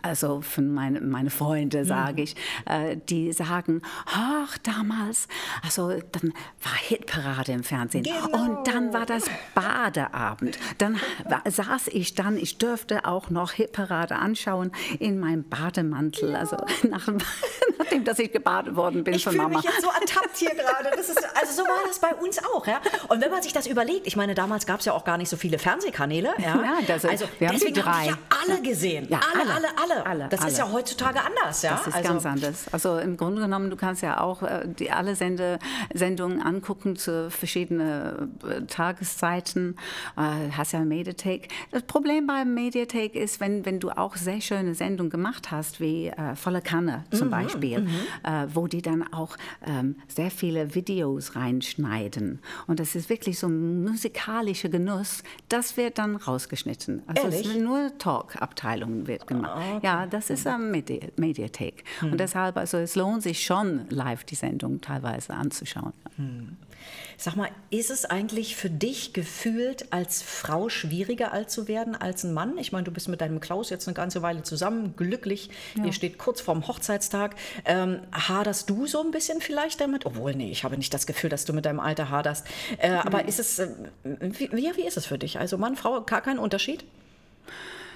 also 0.02 0.40
von 0.40 0.72
meinen 0.72 1.10
meine 1.10 1.30
Freunde, 1.30 1.84
sage 1.84 2.12
mhm. 2.12 2.18
ich, 2.18 2.36
äh, 2.66 2.96
die 2.96 3.32
sagen, 3.32 3.82
ach, 4.06 4.56
damals, 4.58 5.28
also 5.62 5.88
dann 6.12 6.32
war 6.62 6.74
Hitparade 6.78 7.52
im 7.52 7.62
Fernsehen 7.62 8.04
genau. 8.04 8.44
und 8.44 8.66
dann 8.66 8.92
war 8.92 9.06
das 9.06 9.24
Badeabend. 9.54 10.58
Dann 10.78 10.98
saß 11.44 11.88
ich 11.88 12.14
dann, 12.14 12.36
ich 12.36 12.58
dürfte 12.58 13.04
auch 13.04 13.30
noch 13.30 13.52
Hitparade 13.52 14.16
anschauen 14.16 14.72
in 14.98 15.18
meinem 15.18 15.44
Bademantel, 15.44 16.32
ja. 16.32 16.38
also 16.38 16.56
nach, 16.88 17.08
nachdem, 17.78 18.04
dass 18.04 18.18
ich 18.18 18.32
gebadet 18.32 18.76
worden 18.76 19.04
bin 19.04 19.14
ich 19.14 19.24
von 19.24 19.36
Mama. 19.36 19.58
Ich 19.58 19.64
fühle 19.64 19.74
mich 19.74 19.82
jetzt 19.82 19.84
so 19.84 20.00
ertappt 20.00 20.36
hier 20.36 20.50
gerade. 20.54 20.85
Also 20.90 21.52
so 21.52 21.62
war 21.62 21.78
das 21.86 21.98
bei 21.98 22.14
uns 22.14 22.38
auch. 22.42 22.66
Ja? 22.66 22.80
Und 23.08 23.20
wenn 23.20 23.30
man 23.30 23.42
sich 23.42 23.52
das 23.52 23.66
überlegt, 23.66 24.06
ich 24.06 24.16
meine, 24.16 24.34
damals 24.34 24.66
gab 24.66 24.80
es 24.80 24.86
ja 24.86 24.92
auch 24.92 25.04
gar 25.04 25.18
nicht 25.18 25.28
so 25.28 25.36
viele 25.36 25.58
Fernsehkanäle. 25.58 26.30
Ja? 26.38 26.44
ja 26.62 26.78
das, 26.86 27.04
also 27.04 27.26
wir 27.38 27.48
haben 27.48 27.58
deswegen 27.58 27.84
habe 27.84 28.04
ich 28.04 28.10
ja 28.10 28.18
alle 28.42 28.62
gesehen. 28.62 29.06
Ja, 29.10 29.20
alle, 29.32 29.52
alle, 29.52 29.68
alle, 29.78 30.06
alle. 30.06 30.28
Das 30.30 30.40
alle. 30.40 30.50
ist 30.50 30.58
ja 30.58 30.72
heutzutage 30.72 31.20
anders. 31.20 31.62
Ja? 31.62 31.72
Das 31.72 31.86
ist 31.86 31.94
also, 31.94 32.08
ganz 32.08 32.26
anders. 32.26 32.64
Also 32.72 32.98
im 32.98 33.16
Grunde 33.16 33.42
genommen, 33.42 33.70
du 33.70 33.76
kannst 33.76 34.02
ja 34.02 34.20
auch 34.20 34.42
äh, 34.42 34.66
die, 34.66 34.90
alle 34.90 35.14
Sende, 35.14 35.58
Sendungen 35.92 36.42
angucken 36.42 36.96
zu 36.96 37.30
verschiedenen 37.30 38.38
äh, 38.48 38.62
Tageszeiten. 38.66 39.76
Äh, 40.16 40.50
hast 40.56 40.72
ja 40.72 40.80
Mediathek. 40.80 41.48
Das 41.70 41.82
Problem 41.82 42.26
beim 42.26 42.54
Mediathek 42.54 43.14
ist, 43.14 43.40
wenn, 43.40 43.66
wenn 43.66 43.80
du 43.80 43.90
auch 43.90 44.16
sehr 44.16 44.40
schöne 44.40 44.74
Sendungen 44.74 45.10
gemacht 45.10 45.50
hast, 45.50 45.80
wie 45.80 46.08
äh, 46.08 46.34
Volle 46.34 46.62
Kanne 46.62 47.04
zum 47.10 47.26
Mhm, 47.26 47.30
Beispiel, 47.30 47.80
mhm. 47.80 47.90
äh, 48.22 48.46
wo 48.54 48.66
die 48.66 48.82
dann 48.82 49.12
auch 49.12 49.36
ähm, 49.66 49.96
sehr 50.08 50.30
viele 50.30 50.74
Videos 50.76 51.34
reinschneiden. 51.34 52.38
Und 52.68 52.78
das 52.78 52.94
ist 52.94 53.10
wirklich 53.10 53.40
so 53.40 53.48
ein 53.48 53.82
musikalischer 53.82 54.68
Genuss. 54.68 55.24
Das 55.48 55.76
wird 55.76 55.98
dann 55.98 56.14
rausgeschnitten. 56.14 57.02
Also 57.06 57.26
es 57.26 57.34
Ehrlich? 57.34 57.54
wird 57.54 57.64
nur 57.64 57.98
Talk-Abteilungen 57.98 59.08
wird 59.08 59.26
gemacht. 59.26 59.52
Ah, 59.56 59.76
okay. 59.76 59.86
Ja, 59.86 60.06
das 60.06 60.30
ist 60.30 60.46
am 60.46 60.70
Medi 60.70 61.00
Mediathek. 61.16 61.82
Und 62.02 62.20
deshalb, 62.20 62.56
also 62.56 62.76
es 62.76 62.94
lohnt 62.94 63.24
sich 63.24 63.44
schon, 63.44 63.88
live 63.88 64.22
die 64.22 64.36
Sendung 64.36 64.80
teilweise 64.80 65.34
anzuschauen. 65.34 65.92
Sag 67.18 67.36
mal, 67.36 67.48
ist 67.70 67.90
es 67.90 68.04
eigentlich 68.04 68.56
für 68.56 68.68
dich 68.68 69.12
gefühlt 69.12 69.92
als 69.92 70.22
Frau 70.22 70.68
schwieriger 70.68 71.32
alt 71.32 71.50
zu 71.50 71.66
werden 71.66 71.94
als 71.94 72.24
ein 72.24 72.34
Mann? 72.34 72.58
Ich 72.58 72.72
meine, 72.72 72.84
du 72.84 72.90
bist 72.90 73.08
mit 73.08 73.20
deinem 73.20 73.40
Klaus 73.40 73.70
jetzt 73.70 73.88
eine 73.88 73.94
ganze 73.94 74.22
Weile 74.22 74.42
zusammen, 74.42 74.94
glücklich. 74.96 75.50
Ihr 75.82 75.92
steht 75.92 76.18
kurz 76.18 76.40
vorm 76.40 76.66
Hochzeitstag. 76.68 77.36
Ähm, 77.64 78.00
haderst 78.12 78.68
du 78.68 78.86
so 78.86 79.02
ein 79.02 79.10
bisschen 79.10 79.40
vielleicht 79.40 79.80
damit? 79.80 80.04
Obwohl, 80.04 80.34
nee, 80.34 80.50
ich 80.50 80.64
habe 80.66 80.76
nicht 80.76 80.92
das 80.92 81.06
Gefühl, 81.06 81.30
dass 81.30 81.44
du 81.44 81.52
mit 81.52 81.64
deinem 81.64 81.80
Alter 81.80 82.10
haderst. 82.10 82.46
Äh, 82.78 82.90
aber 82.90 83.24
ist 83.26 83.40
es, 83.40 83.58
äh, 83.58 83.68
wie, 84.02 84.50
wie 84.52 84.86
ist 84.86 84.96
es 84.96 85.06
für 85.06 85.18
dich? 85.18 85.38
Also 85.38 85.56
Mann, 85.56 85.76
Frau, 85.76 86.02
gar 86.02 86.20
kein 86.20 86.38
Unterschied? 86.38 86.84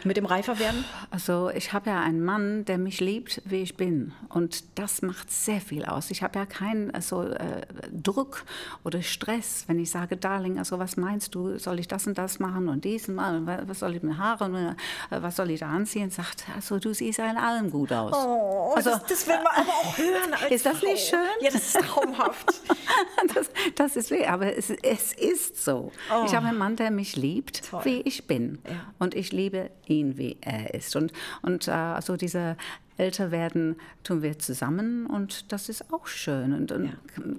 Mit 0.05 0.17
dem 0.17 0.27
Reiferwerden? 0.27 0.85
Also 1.11 1.51
ich 1.51 1.73
habe 1.73 1.91
ja 1.91 2.01
einen 2.01 2.25
Mann, 2.25 2.65
der 2.65 2.79
mich 2.79 3.01
liebt, 3.01 3.43
wie 3.45 3.63
ich 3.63 3.77
bin. 3.77 4.13
Und 4.29 4.79
das 4.79 5.03
macht 5.03 5.31
sehr 5.31 5.61
viel 5.61 5.85
aus. 5.85 6.11
Ich 6.11 6.23
habe 6.23 6.39
ja 6.39 6.47
keinen 6.47 6.93
also, 6.93 7.23
äh, 7.23 7.63
Druck 7.93 8.45
oder 8.85 9.03
Stress, 9.03 9.65
wenn 9.67 9.79
ich 9.79 9.91
sage, 9.91 10.17
Darling, 10.17 10.59
also 10.59 10.79
was 10.79 10.97
meinst 10.97 11.35
du, 11.35 11.59
soll 11.59 11.79
ich 11.79 11.89
das 11.89 12.07
und 12.07 12.19
das 12.19 12.39
machen 12.39 12.69
und 12.69 12.85
dies 12.85 13.09
und 13.09 13.17
mal, 13.17 13.65
was 13.67 13.81
soll 13.81 13.95
ich 13.95 14.03
mit 14.03 14.19
Haaren, 14.19 14.55
äh, 14.55 14.75
was 15.11 15.37
soll 15.37 15.51
ich 15.51 15.61
da 15.61 15.69
anziehen? 15.69 16.11
Sagt, 16.11 16.45
also 16.55 16.79
du 16.79 16.93
siehst 16.93 17.19
in 17.19 17.37
allem 17.37 17.71
gut 17.71 17.93
aus. 17.93 18.13
Oh, 18.15 18.73
also, 18.77 18.91
das, 18.91 19.07
das 19.07 19.27
will 19.27 19.37
man 19.37 19.55
aber 19.55 19.71
auch 19.71 19.99
hören. 19.99 20.51
ist 20.51 20.67
das 20.67 20.79
Frau. 20.79 20.87
nicht 20.87 21.09
schön? 21.09 21.19
Ja, 21.41 21.51
das 21.51 21.75
ist 21.75 21.81
traumhaft. 21.81 22.61
das, 23.35 23.51
das 23.77 23.97
ist 23.97 24.11
aber 24.27 24.57
es, 24.57 24.71
es 24.71 25.13
ist 25.13 25.65
so. 25.65 25.93
Oh. 26.13 26.25
Ich 26.27 26.35
habe 26.35 26.47
einen 26.47 26.59
Mann, 26.59 26.77
der 26.77 26.91
mich 26.91 27.17
liebt, 27.17 27.71
Toll. 27.71 27.85
wie 27.85 28.01
ich 28.03 28.27
bin. 28.27 28.59
Ja. 28.65 28.93
Und 28.99 29.15
ich 29.15 29.33
liebe 29.33 29.71
ihn, 29.91 30.17
wie 30.17 30.37
er 30.41 30.75
ist. 30.75 30.97
Und, 30.97 31.13
und 31.43 31.69
äh, 31.69 31.73
also 31.73 32.17
diese 32.17 32.57
älter 32.97 33.31
werden, 33.31 33.77
tun 34.05 34.23
wir 34.23 34.39
zusammen 34.39 35.07
und 35.07 35.51
das 35.53 35.69
ist 35.69 35.93
auch 35.93 36.07
schön. 36.07 36.53
Und, 36.53 36.71
und 36.71 36.85
ja. 36.85 36.93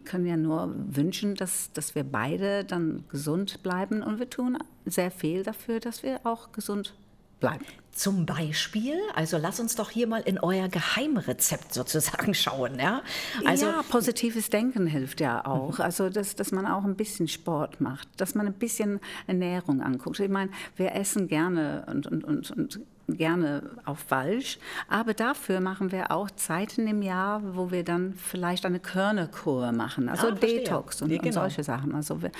können 0.05 0.25
ja 0.25 0.35
nur 0.35 0.73
wünschen, 0.75 1.35
dass, 1.35 1.71
dass 1.71 1.95
wir 1.95 2.03
beide 2.03 2.65
dann 2.65 3.03
gesund 3.09 3.61
bleiben 3.63 4.01
und 4.01 4.19
wir 4.19 4.29
tun 4.29 4.57
sehr 4.85 5.11
viel 5.11 5.43
dafür, 5.43 5.79
dass 5.79 6.03
wir 6.03 6.21
auch 6.23 6.51
gesund 6.51 6.95
bleiben. 7.41 7.65
Zum 7.91 8.25
Beispiel, 8.25 8.97
also 9.15 9.37
lass 9.37 9.59
uns 9.59 9.75
doch 9.75 9.89
hier 9.89 10.07
mal 10.07 10.21
in 10.21 10.39
euer 10.39 10.69
Geheimrezept 10.69 11.73
sozusagen 11.73 12.33
schauen. 12.35 12.79
Ja, 12.79 13.01
also, 13.43 13.65
ja 13.65 13.83
positives 13.83 14.49
Denken 14.49 14.87
hilft 14.87 15.19
ja 15.19 15.45
auch. 15.45 15.77
Mhm. 15.77 15.83
Also, 15.83 16.09
dass, 16.09 16.37
dass 16.37 16.53
man 16.53 16.65
auch 16.65 16.85
ein 16.85 16.95
bisschen 16.95 17.27
Sport 17.27 17.81
macht, 17.81 18.07
dass 18.15 18.33
man 18.33 18.47
ein 18.47 18.53
bisschen 18.53 19.01
Ernährung 19.27 19.81
anguckt. 19.81 20.21
Ich 20.21 20.29
meine, 20.29 20.51
wir 20.77 20.95
essen 20.95 21.27
gerne 21.27 21.85
und, 21.89 22.07
und, 22.07 22.23
und, 22.23 22.51
und 22.51 22.79
gerne 23.17 23.63
auf 23.85 23.99
falsch. 23.99 24.59
Aber 24.87 25.13
dafür 25.13 25.59
machen 25.59 25.91
wir 25.91 26.11
auch 26.11 26.29
Zeiten 26.31 26.87
im 26.87 27.01
Jahr, 27.01 27.41
wo 27.55 27.71
wir 27.71 27.83
dann 27.83 28.13
vielleicht 28.13 28.65
eine 28.65 28.79
Körnerkur 28.79 29.71
machen, 29.71 30.09
also 30.09 30.27
ah, 30.27 30.31
Detox 30.31 31.01
und, 31.01 31.11
ja, 31.11 31.17
genau. 31.17 31.27
und, 31.27 31.33
solche 31.33 31.63
Sachen. 31.63 31.95
Also 31.95 32.21
wir, 32.21 32.31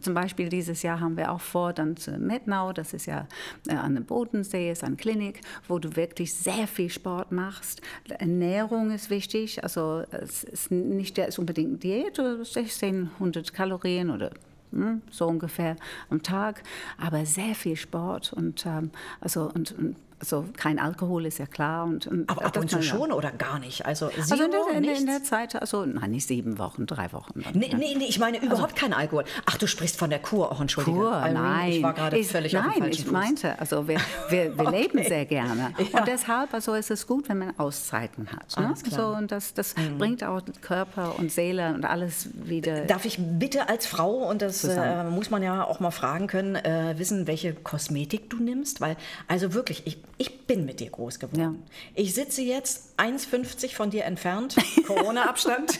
zum 0.00 0.14
Beispiel 0.14 0.48
dieses 0.48 0.82
Jahr 0.82 1.00
haben 1.00 1.16
wir 1.16 1.30
auch 1.32 1.40
vor, 1.40 1.72
dann 1.72 1.96
zu 1.96 2.12
Metnau, 2.18 2.72
das 2.72 2.92
ist 2.92 3.06
ja 3.06 3.26
äh, 3.68 3.74
an 3.74 3.94
der 3.94 4.02
Bodensee, 4.02 4.70
ist 4.70 4.84
eine 4.84 4.96
Klinik, 4.96 5.40
wo 5.68 5.78
du 5.78 5.96
wirklich 5.96 6.34
sehr 6.34 6.66
viel 6.66 6.90
Sport 6.90 7.32
machst. 7.32 7.80
Ernährung 8.08 8.90
ist 8.90 9.10
wichtig, 9.10 9.62
also 9.62 10.02
es 10.10 10.44
ist 10.44 10.70
nicht 10.70 11.16
der 11.16 11.28
ist 11.28 11.38
unbedingt 11.38 11.82
Diät, 11.82 12.18
1600 12.18 13.52
Kalorien 13.52 14.10
oder 14.10 14.30
hm, 14.72 15.02
so 15.10 15.26
ungefähr 15.26 15.76
am 16.10 16.22
Tag, 16.22 16.62
aber 16.98 17.26
sehr 17.26 17.54
viel 17.54 17.76
Sport 17.76 18.32
und 18.32 18.64
ähm, 18.66 18.90
also 19.20 19.50
und, 19.52 19.72
und 19.72 19.96
also 20.20 20.44
kein 20.56 20.78
Alkohol 20.78 21.26
ist 21.26 21.38
ja 21.38 21.46
klar. 21.46 21.84
Und, 21.84 22.06
und 22.06 22.30
Aber 22.30 22.44
ab 22.44 22.56
und 22.56 22.70
zu 22.70 22.82
schon 22.82 23.12
oder 23.12 23.30
gar 23.32 23.58
nicht? 23.58 23.86
Also, 23.86 24.10
also 24.16 24.34
in, 24.34 24.50
der, 24.50 24.60
in, 24.76 24.84
in, 24.84 25.06
der 25.06 25.22
Zeit, 25.24 25.60
also 25.60 25.84
nein, 25.84 26.10
nicht 26.10 26.26
sieben 26.26 26.58
Wochen, 26.58 26.86
drei 26.86 27.12
Wochen. 27.12 27.42
Dann, 27.42 27.54
nee, 27.54 27.74
nee, 27.76 27.94
nee, 27.96 28.04
ich 28.04 28.18
meine 28.18 28.38
überhaupt 28.38 28.74
also, 28.74 28.86
kein 28.86 28.92
Alkohol. 28.92 29.24
Ach, 29.46 29.56
du 29.56 29.66
sprichst 29.66 29.96
von 29.96 30.10
der 30.10 30.18
Kur, 30.18 30.52
auch 30.52 30.60
entschuldige. 30.60 30.96
Kur, 30.96 31.12
Irene, 31.12 31.34
nein. 31.34 31.72
Ich 31.72 31.82
war 31.82 31.94
gerade 31.94 32.22
völlig 32.24 32.52
Nein, 32.52 32.66
auf 32.66 32.74
dem 32.74 32.84
ich 32.90 33.10
meinte, 33.10 33.58
also 33.58 33.88
wir, 33.88 33.98
wir, 34.28 34.56
wir 34.56 34.66
okay. 34.66 34.82
leben 34.82 35.04
sehr 35.04 35.26
gerne. 35.26 35.74
Ja. 35.90 36.00
Und 36.00 36.08
deshalb 36.08 36.54
also 36.54 36.74
ist 36.74 36.90
es 36.90 37.06
gut, 37.06 37.28
wenn 37.28 37.38
man 37.38 37.58
Auszeiten 37.58 38.28
hat. 38.30 38.56
Ne? 38.60 38.74
So, 38.90 39.08
und 39.08 39.32
das, 39.32 39.54
das 39.54 39.74
mhm. 39.76 39.98
bringt 39.98 40.22
auch 40.22 40.40
Körper 40.60 41.18
und 41.18 41.32
Seele 41.32 41.74
und 41.74 41.84
alles 41.84 42.28
wieder 42.34 42.84
Darf 42.84 43.04
ich 43.04 43.18
bitte 43.18 43.68
als 43.68 43.86
Frau, 43.86 44.28
und 44.28 44.42
das 44.42 44.64
äh, 44.64 45.04
muss 45.04 45.30
man 45.30 45.42
ja 45.42 45.64
auch 45.64 45.80
mal 45.80 45.90
fragen 45.90 46.26
können, 46.26 46.56
äh, 46.56 46.94
wissen, 46.98 47.26
welche 47.26 47.54
Kosmetik 47.54 48.30
du 48.30 48.38
nimmst? 48.38 48.80
Weil, 48.80 48.96
also 49.28 49.54
wirklich, 49.54 49.86
ich, 49.86 49.98
ich 50.18 50.46
bin 50.46 50.66
mit 50.66 50.80
dir 50.80 50.90
groß 50.90 51.18
geworden. 51.18 51.40
Ja. 51.40 51.54
Ich 51.94 52.14
sitze 52.14 52.42
jetzt 52.42 52.98
1,50 52.98 53.74
von 53.74 53.90
dir 53.90 54.04
entfernt, 54.04 54.56
Corona-Abstand, 54.86 55.78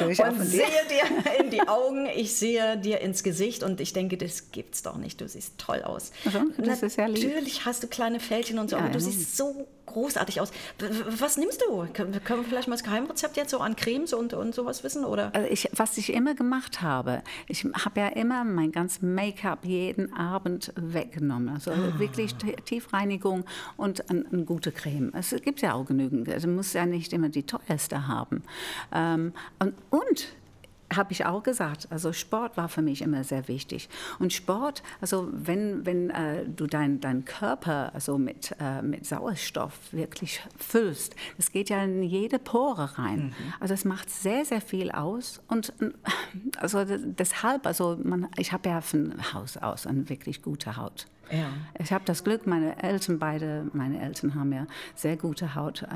und 0.00 0.44
sehe 0.44 0.66
dir 0.88 1.40
in 1.40 1.50
die 1.50 1.62
Augen, 1.62 2.06
ich 2.06 2.34
sehe 2.34 2.76
dir 2.76 3.00
ins 3.00 3.22
Gesicht 3.22 3.62
und 3.62 3.80
ich 3.80 3.92
denke, 3.92 4.16
das 4.16 4.50
gibt's 4.52 4.82
doch 4.82 4.96
nicht. 4.96 5.20
Du 5.20 5.28
siehst 5.28 5.58
toll 5.58 5.82
aus. 5.82 6.12
Also, 6.24 6.40
das 6.58 6.82
ist 6.82 6.96
ja 6.96 7.06
lieb. 7.06 7.28
Natürlich 7.28 7.64
hast 7.64 7.82
du 7.82 7.88
kleine 7.88 8.20
Fältchen 8.20 8.58
und 8.58 8.70
so, 8.70 8.76
ja, 8.76 8.82
aber 8.82 8.92
du 8.92 9.00
siehst 9.00 9.36
so 9.36 9.66
großartig 9.88 10.40
aus. 10.40 10.52
Was 11.18 11.36
nimmst 11.36 11.62
du? 11.62 11.86
Können 11.92 12.12
wir 12.12 12.44
vielleicht 12.44 12.68
mal 12.68 12.74
das 12.74 12.84
Geheimrezept 12.84 13.36
jetzt 13.36 13.50
so 13.50 13.58
an 13.58 13.76
Cremes 13.76 14.12
und, 14.12 14.34
und 14.34 14.54
sowas 14.54 14.84
wissen? 14.84 15.04
Oder? 15.04 15.34
Also 15.34 15.48
ich, 15.48 15.68
was 15.74 15.96
ich 15.98 16.12
immer 16.12 16.34
gemacht 16.34 16.80
habe, 16.80 17.22
ich 17.46 17.64
habe 17.64 18.00
ja 18.00 18.08
immer 18.08 18.44
mein 18.44 18.72
ganzes 18.72 19.02
Make-up 19.02 19.64
jeden 19.64 20.12
Abend 20.12 20.72
weggenommen. 20.76 21.48
Also 21.48 21.72
ah. 21.72 21.98
wirklich 21.98 22.34
Tiefreinigung 22.34 23.44
und 23.76 24.08
eine 24.10 24.28
ein 24.32 24.46
gute 24.46 24.72
Creme. 24.72 25.12
Es 25.14 25.34
gibt 25.42 25.60
ja 25.60 25.74
auch 25.74 25.86
genügend. 25.86 26.28
Also 26.28 26.48
muss 26.48 26.72
ja 26.72 26.86
nicht 26.86 27.12
immer 27.12 27.28
die 27.28 27.44
teuerste 27.44 28.06
haben. 28.06 28.42
Ähm, 28.92 29.32
und, 29.58 29.74
und 29.90 30.28
habe 30.94 31.12
ich 31.12 31.26
auch 31.26 31.42
gesagt. 31.42 31.88
Also 31.90 32.12
Sport 32.12 32.56
war 32.56 32.68
für 32.68 32.82
mich 32.82 33.02
immer 33.02 33.24
sehr 33.24 33.48
wichtig. 33.48 33.88
Und 34.18 34.32
Sport, 34.32 34.82
also 35.00 35.28
wenn, 35.32 35.84
wenn 35.84 36.10
äh, 36.10 36.46
du 36.46 36.66
deinen 36.66 37.00
dein 37.00 37.24
Körper 37.24 37.90
also 37.94 38.18
mit, 38.18 38.54
äh, 38.60 38.82
mit 38.82 39.06
Sauerstoff 39.06 39.74
wirklich 39.92 40.42
füllst, 40.56 41.14
das 41.36 41.52
geht 41.52 41.68
ja 41.68 41.82
in 41.82 42.02
jede 42.02 42.38
Pore 42.38 42.98
rein. 42.98 43.26
Mhm. 43.26 43.52
Also 43.60 43.74
es 43.74 43.84
macht 43.84 44.10
sehr, 44.10 44.44
sehr 44.44 44.60
viel 44.60 44.90
aus. 44.90 45.40
Und 45.48 45.72
also 46.58 46.84
deshalb, 46.86 47.66
also 47.66 47.98
man, 48.02 48.28
ich 48.36 48.52
habe 48.52 48.68
ja 48.68 48.80
von 48.80 49.14
Haus 49.32 49.56
aus 49.56 49.86
eine 49.86 50.08
wirklich 50.08 50.42
gute 50.42 50.76
Haut. 50.76 51.06
Ja. 51.30 51.48
Ich 51.78 51.92
habe 51.92 52.04
das 52.04 52.24
Glück, 52.24 52.46
meine 52.46 52.82
Eltern 52.82 53.18
beide, 53.18 53.66
meine 53.72 54.00
Eltern 54.00 54.34
haben 54.34 54.52
ja 54.52 54.66
sehr 54.94 55.16
gute 55.16 55.54
Haut. 55.54 55.82
Äh, 55.82 55.86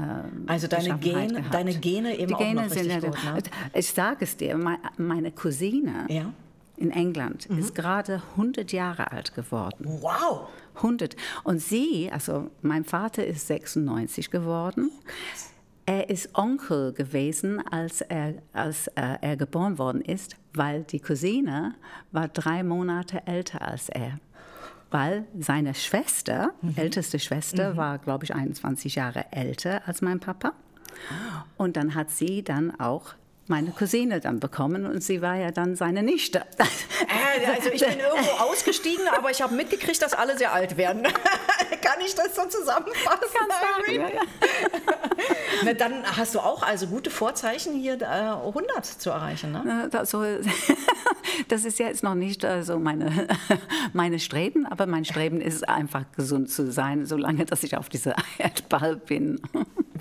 also 0.46 0.66
deine 0.66 0.98
Gene, 0.98 1.44
deine 1.50 1.74
Gene 1.74 2.16
eben 2.16 2.28
Die 2.28 2.34
Gene 2.34 2.60
auch 2.60 2.64
noch 2.64 2.72
sind 2.72 2.86
ja, 2.86 3.00
gut, 3.00 3.24
ne? 3.24 3.42
Ich 3.74 3.90
sage 3.90 4.24
es 4.24 4.36
dir, 4.36 4.58
meine 4.96 5.32
Cousine 5.32 6.06
ja. 6.08 6.32
in 6.76 6.90
England 6.90 7.48
mhm. 7.48 7.58
ist 7.58 7.74
gerade 7.74 8.22
100 8.32 8.72
Jahre 8.72 9.12
alt 9.12 9.34
geworden. 9.34 9.86
Wow! 10.00 10.48
100. 10.76 11.16
Und 11.44 11.60
sie, 11.60 12.10
also 12.10 12.50
mein 12.62 12.84
Vater 12.84 13.26
ist 13.26 13.46
96 13.46 14.30
geworden. 14.30 14.90
Oh, 14.90 15.08
er 15.84 16.10
ist 16.10 16.30
Onkel 16.34 16.92
gewesen, 16.92 17.60
als 17.66 18.02
er, 18.02 18.34
als 18.52 18.86
äh, 18.88 19.16
er 19.20 19.36
geboren 19.36 19.78
worden 19.78 20.00
ist, 20.00 20.36
weil 20.54 20.84
die 20.84 21.00
Cousine 21.00 21.74
war 22.12 22.28
drei 22.28 22.62
Monate 22.62 23.26
älter 23.26 23.62
als 23.62 23.88
er 23.88 24.20
weil 24.92 25.26
seine 25.38 25.75
Schwester, 25.75 26.52
mhm. 26.61 26.75
älteste 26.76 27.18
Schwester, 27.18 27.72
mhm. 27.72 27.76
war, 27.76 27.99
glaube 27.99 28.25
ich, 28.25 28.34
21 28.34 28.94
Jahre 28.94 29.26
älter 29.32 29.82
als 29.87 30.02
mein 30.02 30.20
Papa. 30.20 30.52
Und 31.56 31.76
dann 31.76 31.94
hat 31.94 32.11
sie 32.11 32.42
dann 32.42 32.78
auch 32.78 33.14
meine 33.49 33.70
Cousine 33.72 34.20
dann 34.20 34.40
bekommen 34.40 34.87
und 34.87 35.02
sie 35.02 35.20
war 35.20 35.34
ja 35.37 35.50
dann 35.50 35.75
seine 35.75 36.02
Nichte. 36.02 36.38
Äh, 36.38 37.46
also 37.46 37.70
ich 37.70 37.84
bin 37.84 37.99
irgendwo 37.99 38.30
ausgestiegen, 38.38 39.06
aber 39.08 39.30
ich 39.30 39.42
habe 39.42 39.54
mitgekriegt, 39.54 40.00
dass 40.00 40.14
alle 40.14 40.38
sehr 40.38 40.52
alt 40.52 40.76
werden. 40.76 41.02
Kann 41.82 42.00
ich 42.04 42.14
das 42.14 42.37
so 42.37 42.46
zusammenfassen? 42.46 43.28
Sagen, 43.32 43.94
ja, 43.94 44.08
ja. 44.08 45.75
Dann 45.78 46.04
hast 46.16 46.34
du 46.34 46.40
auch 46.40 46.62
also 46.62 46.87
gute 46.87 47.11
Vorzeichen, 47.11 47.75
hier 47.75 48.00
äh, 48.00 48.04
100 48.04 48.84
zu 48.87 49.11
erreichen. 49.11 49.52
Ne? 49.52 49.90
Also, 49.92 50.25
das 51.48 51.64
ist 51.64 51.78
jetzt 51.78 52.02
noch 52.02 52.14
nicht 52.14 52.46
so 52.62 52.78
meine, 52.78 53.28
meine 53.92 54.18
Streben, 54.18 54.66
aber 54.66 54.86
mein 54.86 55.04
Streben 55.04 55.40
ist 55.40 55.68
einfach 55.68 56.04
gesund 56.12 56.50
zu 56.50 56.70
sein, 56.70 57.06
solange 57.06 57.44
dass 57.44 57.62
ich 57.62 57.76
auf 57.76 57.88
dieser 57.88 58.14
Erdball 58.38 58.96
bin. 58.96 59.40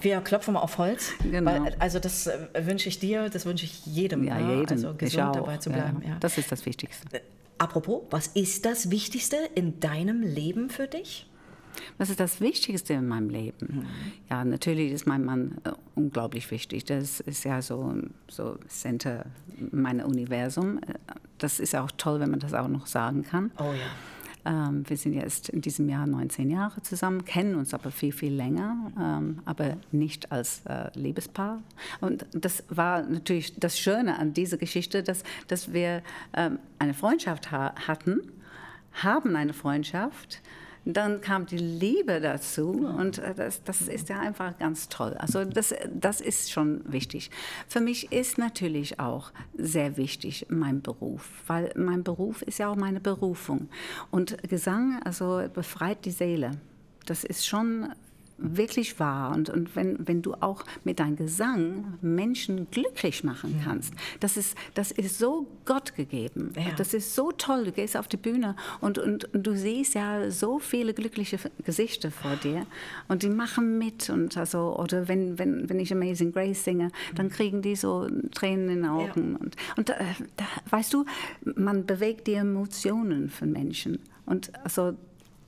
Wir 0.01 0.21
klopfen 0.21 0.53
mal 0.53 0.61
auf 0.61 0.77
Holz. 0.77 1.11
Genau. 1.23 1.51
Weil, 1.51 1.75
also 1.79 1.99
das 1.99 2.27
äh, 2.27 2.47
wünsche 2.61 2.89
ich 2.89 2.99
dir, 2.99 3.29
das 3.29 3.45
wünsche 3.45 3.65
ich 3.65 3.85
jedem. 3.85 4.23
Ja, 4.23 4.39
jedem. 4.39 4.77
Also 4.77 4.93
gesund 4.95 5.35
dabei 5.35 5.57
zu 5.57 5.69
bleiben. 5.69 6.01
Ja, 6.01 6.09
ja. 6.09 6.17
Das 6.19 6.37
ist 6.37 6.51
das 6.51 6.65
Wichtigste. 6.65 7.07
Äh, 7.15 7.21
apropos, 7.57 8.03
was 8.09 8.27
ist 8.27 8.65
das 8.65 8.89
Wichtigste 8.89 9.37
in 9.55 9.79
deinem 9.79 10.21
Leben 10.21 10.69
für 10.69 10.87
dich? 10.87 11.27
Was 11.97 12.09
ist 12.09 12.19
das 12.19 12.41
Wichtigste 12.41 12.93
in 12.93 13.07
meinem 13.07 13.29
Leben? 13.29 13.67
Mhm. 13.69 13.85
Ja, 14.29 14.43
natürlich 14.45 14.91
ist 14.91 15.07
mein 15.07 15.23
Mann 15.23 15.57
äh, 15.63 15.71
unglaublich 15.95 16.49
wichtig. 16.51 16.85
Das 16.85 17.19
ist 17.19 17.43
ja 17.43 17.61
so, 17.61 17.93
so 18.27 18.57
Center 18.67 19.25
meiner 19.71 20.05
Universum. 20.05 20.79
Äh, 20.79 20.93
das 21.37 21.59
ist 21.59 21.75
auch 21.75 21.91
toll, 21.97 22.19
wenn 22.19 22.31
man 22.31 22.39
das 22.39 22.53
auch 22.53 22.67
noch 22.67 22.87
sagen 22.87 23.23
kann. 23.23 23.51
Oh 23.57 23.73
ja. 23.73 23.89
Ähm, 24.43 24.83
wir 24.87 24.97
sind 24.97 25.13
jetzt 25.13 25.49
in 25.49 25.61
diesem 25.61 25.87
Jahr 25.87 26.07
19 26.07 26.49
Jahre 26.49 26.81
zusammen, 26.81 27.25
kennen 27.25 27.55
uns 27.55 27.73
aber 27.73 27.91
viel, 27.91 28.11
viel 28.11 28.33
länger, 28.33 28.91
ähm, 28.99 29.39
aber 29.45 29.77
nicht 29.91 30.31
als 30.31 30.61
äh, 30.65 30.89
Liebespaar. 30.95 31.61
Und 31.99 32.25
das 32.31 32.63
war 32.69 33.03
natürlich 33.03 33.59
das 33.59 33.77
Schöne 33.77 34.17
an 34.17 34.33
dieser 34.33 34.57
Geschichte, 34.57 35.03
dass, 35.03 35.23
dass 35.47 35.73
wir 35.73 36.01
ähm, 36.33 36.59
eine 36.79 36.93
Freundschaft 36.93 37.51
ha 37.51 37.73
hatten, 37.87 38.21
haben 38.93 39.35
eine 39.35 39.53
Freundschaft, 39.53 40.41
dann 40.85 41.21
kam 41.21 41.45
die 41.45 41.57
Liebe 41.57 42.19
dazu 42.21 42.71
und 42.71 43.19
äh, 43.19 43.33
das, 43.35 43.63
das 43.63 43.81
ist 43.81 44.09
ja 44.09 44.19
einfach 44.19 44.57
ganz 44.57 44.89
toll. 44.89 45.15
Also 45.17 45.45
das, 45.45 45.73
das 45.93 46.21
ist 46.21 46.51
schon 46.51 46.81
wichtig. 46.91 47.29
Für 47.67 47.81
mich 47.81 48.11
ist 48.11 48.37
natürlich 48.37 48.99
auch 48.99 49.31
sehr 49.55 49.97
wichtig 49.97 50.47
mein 50.49 50.81
Beruf, 50.81 51.29
weil 51.47 51.71
mein 51.75 52.03
Beruf 52.03 52.41
ist 52.41 52.59
ja 52.59 52.69
auch 52.69 52.75
meine 52.75 52.99
Berufung. 52.99 53.69
Und 54.09 54.37
Gesang 54.49 55.01
also 55.03 55.43
befreit 55.53 56.05
die 56.05 56.11
Seele. 56.11 56.51
das 57.05 57.23
ist 57.23 57.45
schon 57.45 57.93
wirklich 58.41 58.99
wahr. 58.99 59.33
Und, 59.33 59.49
und 59.49 59.75
wenn, 59.75 60.07
wenn 60.07 60.21
du 60.21 60.33
auch 60.35 60.63
mit 60.83 60.99
deinem 60.99 61.15
Gesang 61.15 61.97
Menschen 62.01 62.67
glücklich 62.71 63.23
machen 63.23 63.61
kannst, 63.63 63.93
das, 64.19 64.37
ist, 64.37 64.57
das 64.73 64.91
ist 64.91 65.19
so 65.19 65.47
Gott 65.65 65.95
gegeben. 65.95 66.53
Ja. 66.55 66.73
Das 66.77 66.93
ist 66.93 67.15
so 67.15 67.31
toll. 67.31 67.65
Du 67.65 67.71
gehst 67.71 67.95
auf 67.95 68.07
die 68.07 68.17
Bühne 68.17 68.55
und, 68.79 68.97
und, 68.97 69.33
und 69.33 69.45
du 69.45 69.55
siehst 69.55 69.95
ja 69.95 70.29
so 70.31 70.59
viele 70.59 70.93
glückliche 70.93 71.37
Gesichter 71.63 72.11
vor 72.11 72.35
dir 72.37 72.65
und 73.07 73.23
die 73.23 73.29
machen 73.29 73.77
mit. 73.77 74.09
Und 74.09 74.37
also, 74.37 74.77
oder 74.77 75.07
wenn, 75.07 75.37
wenn, 75.39 75.69
wenn 75.69 75.79
ich 75.79 75.91
Amazing 75.91 76.31
Grace 76.31 76.63
singe, 76.63 76.91
dann 77.15 77.29
kriegen 77.29 77.61
die 77.61 77.75
so 77.75 78.07
Tränen 78.33 78.69
in 78.69 78.75
den 78.81 78.85
Augen. 78.85 79.35
Und, 79.35 79.55
und 79.77 79.89
da, 79.89 79.95
da, 80.37 80.45
weißt 80.69 80.93
du, 80.93 81.05
man 81.55 81.85
bewegt 81.85 82.27
die 82.27 82.33
Emotionen 82.33 83.29
von 83.29 83.51
Menschen. 83.51 83.99
Und 84.25 84.51
also 84.63 84.93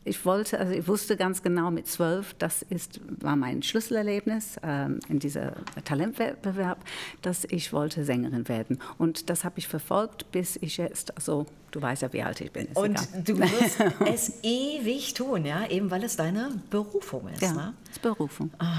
ich 0.05 0.25
wollte, 0.25 0.59
also 0.59 0.73
ich 0.73 0.87
wusste 0.87 1.17
ganz 1.17 1.41
genau 1.41 1.71
mit 1.71 1.87
zwölf, 1.87 2.33
das 2.35 2.61
ist, 2.61 2.99
war 3.21 3.35
mein 3.35 3.63
Schlüsselerlebnis 3.63 4.57
ähm, 4.63 4.99
in 5.09 5.19
diesem 5.19 5.51
Talentwettbewerb, 5.85 6.83
dass 7.21 7.45
ich 7.45 7.73
wollte 7.73 8.03
Sängerin 8.03 8.47
werden. 8.47 8.79
Und 8.97 9.29
das 9.29 9.43
habe 9.43 9.59
ich 9.59 9.67
verfolgt, 9.67 10.31
bis 10.31 10.57
ich 10.57 10.77
jetzt, 10.77 11.15
also 11.15 11.45
du 11.73 11.81
weißt 11.81 12.01
ja, 12.03 12.13
wie 12.13 12.23
alt 12.23 12.39
ich 12.39 12.51
bin. 12.51 12.67
Und 12.75 12.91
egal. 12.91 13.23
du 13.25 13.39
wirst 13.39 13.79
es 14.07 14.33
ewig 14.43 15.13
tun, 15.13 15.45
ja, 15.45 15.67
eben 15.67 15.91
weil 15.91 16.03
es 16.03 16.15
deine 16.15 16.51
Berufung 16.69 17.27
ist. 17.29 17.41
ja, 17.41 17.51
Ne? 17.53 17.73
ist 17.91 18.01
Berufung. 18.01 18.51
Ah. 18.59 18.77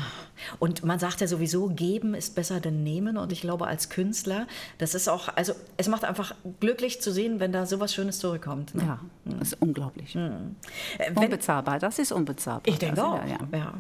Und 0.59 0.85
man 0.85 0.99
sagt 0.99 1.21
ja 1.21 1.27
sowieso, 1.27 1.69
geben 1.69 2.15
ist 2.15 2.35
besser 2.35 2.61
denn 2.61 2.83
nehmen. 2.83 3.17
Und 3.17 3.31
ich 3.33 3.41
glaube, 3.41 3.67
als 3.67 3.89
Künstler, 3.89 4.47
das 4.79 4.95
ist 4.95 5.09
auch, 5.09 5.29
also 5.37 5.53
es 5.77 5.89
macht 5.89 6.05
einfach 6.05 6.35
glücklich 6.61 7.01
zu 7.03 7.13
sehen, 7.13 7.41
wenn 7.41 7.53
da 7.53 7.67
sowas 7.67 7.93
Schönes 7.95 8.19
zurückkommt. 8.19 8.75
Ne? 8.75 8.83
Ja, 8.85 9.01
das 9.39 9.53
ist 9.53 9.63
unglaublich. 9.63 10.17
Äh, 10.17 10.31
Wenn, 10.99 11.17
Unbezahlbar, 11.17 11.79
das 11.79 11.99
ist 11.99 12.13
unbezahlbar. 12.13 12.63
ich 12.73 12.79
denke 12.79 13.01
Also, 13.03 13.15
auch. 13.15 13.25
Ja, 13.27 13.39
ja. 13.53 13.59
Ja. 13.59 13.75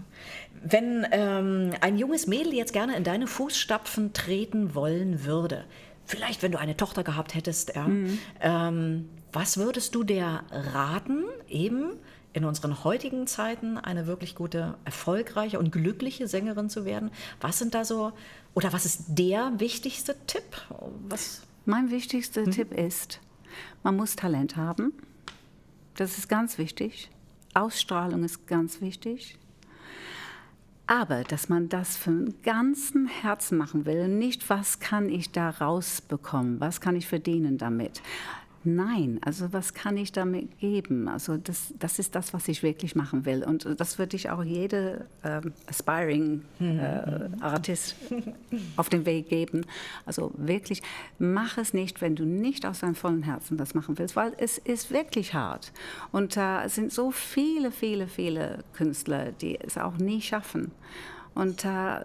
Wenn 0.66 1.06
ähm, 1.10 1.72
ein 1.82 1.98
junges 1.98 2.26
Mädel 2.26 2.54
jetzt 2.54 2.72
gerne 2.72 2.96
in 2.96 3.04
deine 3.04 3.26
Fußstapfen 3.26 4.12
treten 4.14 4.74
wollen 4.74 5.24
würde, 5.24 5.64
vielleicht 6.06 6.42
wenn 6.42 6.52
du 6.52 6.58
eine 6.58 6.76
Tochter 6.76 7.02
gehabt 7.04 7.34
hättest, 7.34 7.74
ja, 7.74 7.86
Mhm. 7.88 8.18
ähm, 8.40 9.08
was 9.32 9.56
würdest 9.58 9.94
du 9.94 10.04
der 10.04 10.44
raten, 10.50 11.24
eben 11.48 11.92
in 12.32 12.44
unseren 12.44 12.82
heutigen 12.84 13.26
Zeiten 13.26 13.78
eine 13.78 14.06
wirklich 14.06 14.34
gute, 14.34 14.76
erfolgreiche 14.84 15.58
und 15.58 15.70
glückliche 15.72 16.26
Sängerin 16.28 16.68
zu 16.68 16.84
werden? 16.84 17.10
Was 17.40 17.58
sind 17.58 17.74
da 17.74 17.84
so, 17.84 18.12
oder 18.54 18.72
was 18.72 18.84
ist 18.86 19.04
der 19.08 19.52
wichtigste 19.58 20.16
Tipp? 20.26 20.42
Was, 21.08 21.42
Mein 21.64 21.90
wichtigster 21.90 22.44
Tipp 22.44 22.72
ist, 22.72 23.20
man 23.82 23.96
muss 23.96 24.16
Talent 24.16 24.56
haben. 24.56 24.92
Das 25.96 26.18
ist 26.18 26.28
ganz 26.28 26.58
wichtig. 26.58 27.10
Ausstrahlung 27.54 28.24
ist 28.24 28.46
ganz 28.48 28.80
wichtig. 28.80 29.38
Aber 30.86 31.24
dass 31.24 31.48
man 31.48 31.70
das 31.70 31.96
von 31.96 32.34
ganzem 32.42 33.06
Herzen 33.06 33.56
machen 33.56 33.86
will, 33.86 34.06
nicht 34.08 34.50
was 34.50 34.80
kann 34.80 35.08
ich 35.08 35.32
da 35.32 35.48
rausbekommen, 35.48 36.60
was 36.60 36.82
kann 36.82 36.94
ich 36.94 37.06
verdienen 37.06 37.56
damit. 37.56 38.02
Nein, 38.66 39.20
also 39.22 39.52
was 39.52 39.74
kann 39.74 39.98
ich 39.98 40.10
damit 40.10 40.58
geben? 40.58 41.06
Also 41.06 41.36
das, 41.36 41.74
das 41.78 41.98
ist 41.98 42.14
das, 42.14 42.32
was 42.32 42.48
ich 42.48 42.62
wirklich 42.62 42.96
machen 42.96 43.26
will. 43.26 43.44
Und 43.44 43.68
das 43.78 43.98
würde 43.98 44.16
ich 44.16 44.30
auch 44.30 44.42
jede 44.42 45.06
ähm, 45.22 45.52
aspiring 45.66 46.42
äh, 46.60 47.28
Artist 47.40 47.94
auf 48.76 48.88
den 48.88 49.04
Weg 49.04 49.28
geben. 49.28 49.66
Also 50.06 50.32
wirklich, 50.36 50.82
mach 51.18 51.58
es 51.58 51.74
nicht, 51.74 52.00
wenn 52.00 52.16
du 52.16 52.24
nicht 52.24 52.64
aus 52.64 52.80
deinem 52.80 52.94
vollen 52.94 53.22
Herzen 53.22 53.58
das 53.58 53.74
machen 53.74 53.98
willst, 53.98 54.16
weil 54.16 54.32
es 54.38 54.56
ist 54.56 54.90
wirklich 54.90 55.34
hart. 55.34 55.70
Und 56.10 56.36
da 56.36 56.66
sind 56.70 56.90
so 56.90 57.10
viele, 57.10 57.70
viele, 57.70 58.06
viele 58.06 58.64
Künstler, 58.72 59.32
die 59.32 59.60
es 59.60 59.76
auch 59.76 59.98
nie 59.98 60.22
schaffen. 60.22 60.72
Und 61.34 61.66
äh, 61.66 62.00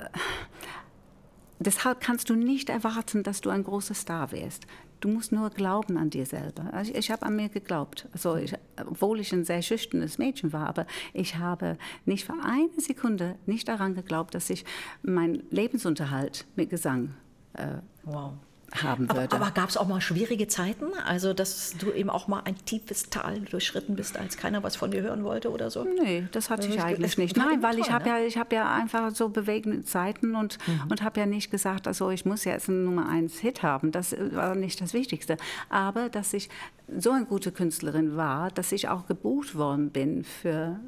deshalb 1.59 2.01
kannst 2.01 2.29
du 2.29 2.35
nicht 2.35 2.69
erwarten, 2.69 3.23
dass 3.23 3.39
du 3.39 3.49
ein 3.49 3.63
großer 3.63 3.93
Star 3.93 4.33
wirst. 4.33 4.65
Du 4.99 5.07
musst 5.07 5.31
nur 5.31 5.49
glauben 5.49 5.97
an 5.97 6.09
dir 6.09 6.25
selber. 6.25 6.73
Also 6.73 6.91
ich, 6.91 6.97
ich 6.97 7.11
habe 7.11 7.25
an 7.25 7.35
mir 7.35 7.49
geglaubt. 7.49 8.07
Also 8.11 8.35
ich, 8.35 8.53
obwohl 8.85 9.19
ich 9.19 9.31
ein 9.31 9.45
sehr 9.45 9.61
schüchternes 9.61 10.17
Mädchen 10.17 10.51
war, 10.51 10.67
aber 10.67 10.85
ich 11.13 11.37
habe 11.37 11.77
nicht 12.05 12.25
für 12.25 12.33
eine 12.33 12.69
Sekunde 12.77 13.35
nicht 13.45 13.67
daran 13.67 13.95
geglaubt, 13.95 14.35
dass 14.35 14.49
ich 14.49 14.65
meinen 15.01 15.43
Lebensunterhalt 15.49 16.45
mit 16.55 16.69
Gesang 16.69 17.15
äh, 17.53 17.77
wow. 18.03 18.33
Haben 18.73 19.09
Aber, 19.09 19.21
würde. 19.21 19.35
aber 19.35 19.51
gab 19.51 19.69
es 19.69 19.77
auch 19.77 19.87
mal 19.87 20.01
schwierige 20.01 20.47
Zeiten? 20.47 20.85
Also, 21.05 21.33
dass 21.33 21.75
du 21.77 21.91
eben 21.91 22.09
auch 22.09 22.27
mal 22.27 22.41
ein 22.45 22.55
tiefes 22.65 23.09
Tal 23.09 23.39
durchschritten 23.41 23.95
bist, 23.95 24.17
als 24.17 24.37
keiner 24.37 24.63
was 24.63 24.75
von 24.75 24.91
dir 24.91 25.01
hören 25.01 25.23
wollte 25.23 25.51
oder 25.51 25.69
so? 25.69 25.83
Nee, 25.83 26.27
das 26.31 26.49
hatte 26.49 26.67
Das 26.67 26.75
ich 26.75 26.81
eigentlich 26.81 27.17
nicht. 27.17 27.37
Nein, 27.37 27.63
weil 27.63 27.79
ich 27.79 27.85
toll, 27.85 27.93
habe 27.93 28.09
ne? 28.09 28.19
ja, 28.21 28.25
ich 28.25 28.37
habe 28.37 28.55
ja 28.55 28.73
einfach 28.73 29.11
so 29.11 29.29
bewegende 29.29 29.83
Zeiten 29.83 30.35
und, 30.35 30.57
und 30.89 31.01
habe 31.03 31.19
ja 31.19 31.25
nicht 31.25 31.51
gesagt, 31.51 31.87
also 31.87 32.09
ich 32.11 32.25
muss 32.25 32.45
jetzt 32.45 32.69
einen 32.69 32.85
Nummer 32.85 33.09
eins 33.09 33.39
Hit 33.39 33.63
haben. 33.63 33.91
Das 33.91 34.15
war 34.31 34.55
nicht 34.55 34.81
das 34.81 34.93
Wichtigste. 34.93 35.37
Aber 35.69 36.09
dass 36.09 36.33
ich 36.33 36.49
so 36.97 37.11
eine 37.11 37.25
gute 37.25 37.51
Künstlerin 37.51 38.15
war, 38.15 38.49
dass 38.51 38.71
ich 38.71 38.87
auch 38.87 39.07
gebucht 39.07 39.55
worden 39.55 39.91
bin 39.91 40.23
für 40.23 40.79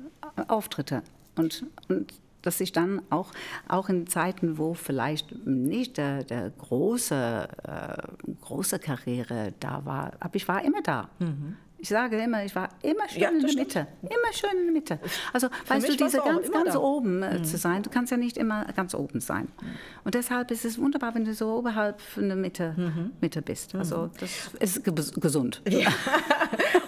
Auftritte 0.48 1.04
und, 1.36 1.65
und 1.88 2.13
dass 2.42 2.60
ich 2.62 2.72
dann 2.72 3.02
auch, 3.10 3.32
auch 3.68 3.90
in 3.90 4.08
Zeiten, 4.08 4.58
wo 4.58 4.74
vielleicht 4.74 5.46
nicht 5.46 5.98
der, 5.98 6.24
der 6.24 6.50
große, 6.50 7.48
äh, 7.64 8.34
große 8.42 8.80
Karriere 8.80 9.54
da 9.60 9.86
war, 9.86 10.14
aber 10.20 10.36
ich 10.36 10.48
war 10.48 10.64
immer 10.64 10.82
da. 10.82 11.10
Ich 11.82 11.89
sage 11.89 12.17
immer, 12.22 12.46
ich 12.46 12.56
war 12.56 12.70
immer 12.84 13.10
schön 13.10 13.22
Ja, 13.22 13.30
in 13.30 13.39
der 13.41 13.48
stimmt. 13.48 13.67
Mitte. 13.67 13.88
Immer 14.04 14.34
schön 14.34 14.52
in 14.60 14.65
der 14.65 14.72
Mitte. 14.74 15.00
Also, 15.34 15.48
weißt 15.67 15.89
du, 15.89 15.96
diese 15.98 16.20
ganz, 16.20 16.52
ganz 16.52 16.74
da. 16.74 16.80
oben 16.80 17.24
äh, 17.24 17.41
zu 17.41 17.58
sein, 17.58 17.82
du 17.82 17.89
kannst 17.89 18.12
ja 18.12 18.17
nicht 18.17 18.38
immer 18.38 18.65
ganz 18.76 18.94
oben 18.94 19.20
sein. 19.20 19.48
Und 20.04 20.13
deshalb 20.13 20.52
ist 20.52 20.63
es 20.63 20.78
wunderbar, 20.78 21.15
wenn 21.15 21.26
du 21.26 21.34
so 21.34 21.56
oberhalb 21.56 22.00
von 22.00 22.28
der 22.28 22.38
Mitte, 22.38 22.76
Mitte 23.20 23.41
bist. 23.41 23.74
Also, 23.74 24.12
das 24.20 24.30
ist 24.60 24.84
ge 24.84 24.94
gesund. 24.94 25.62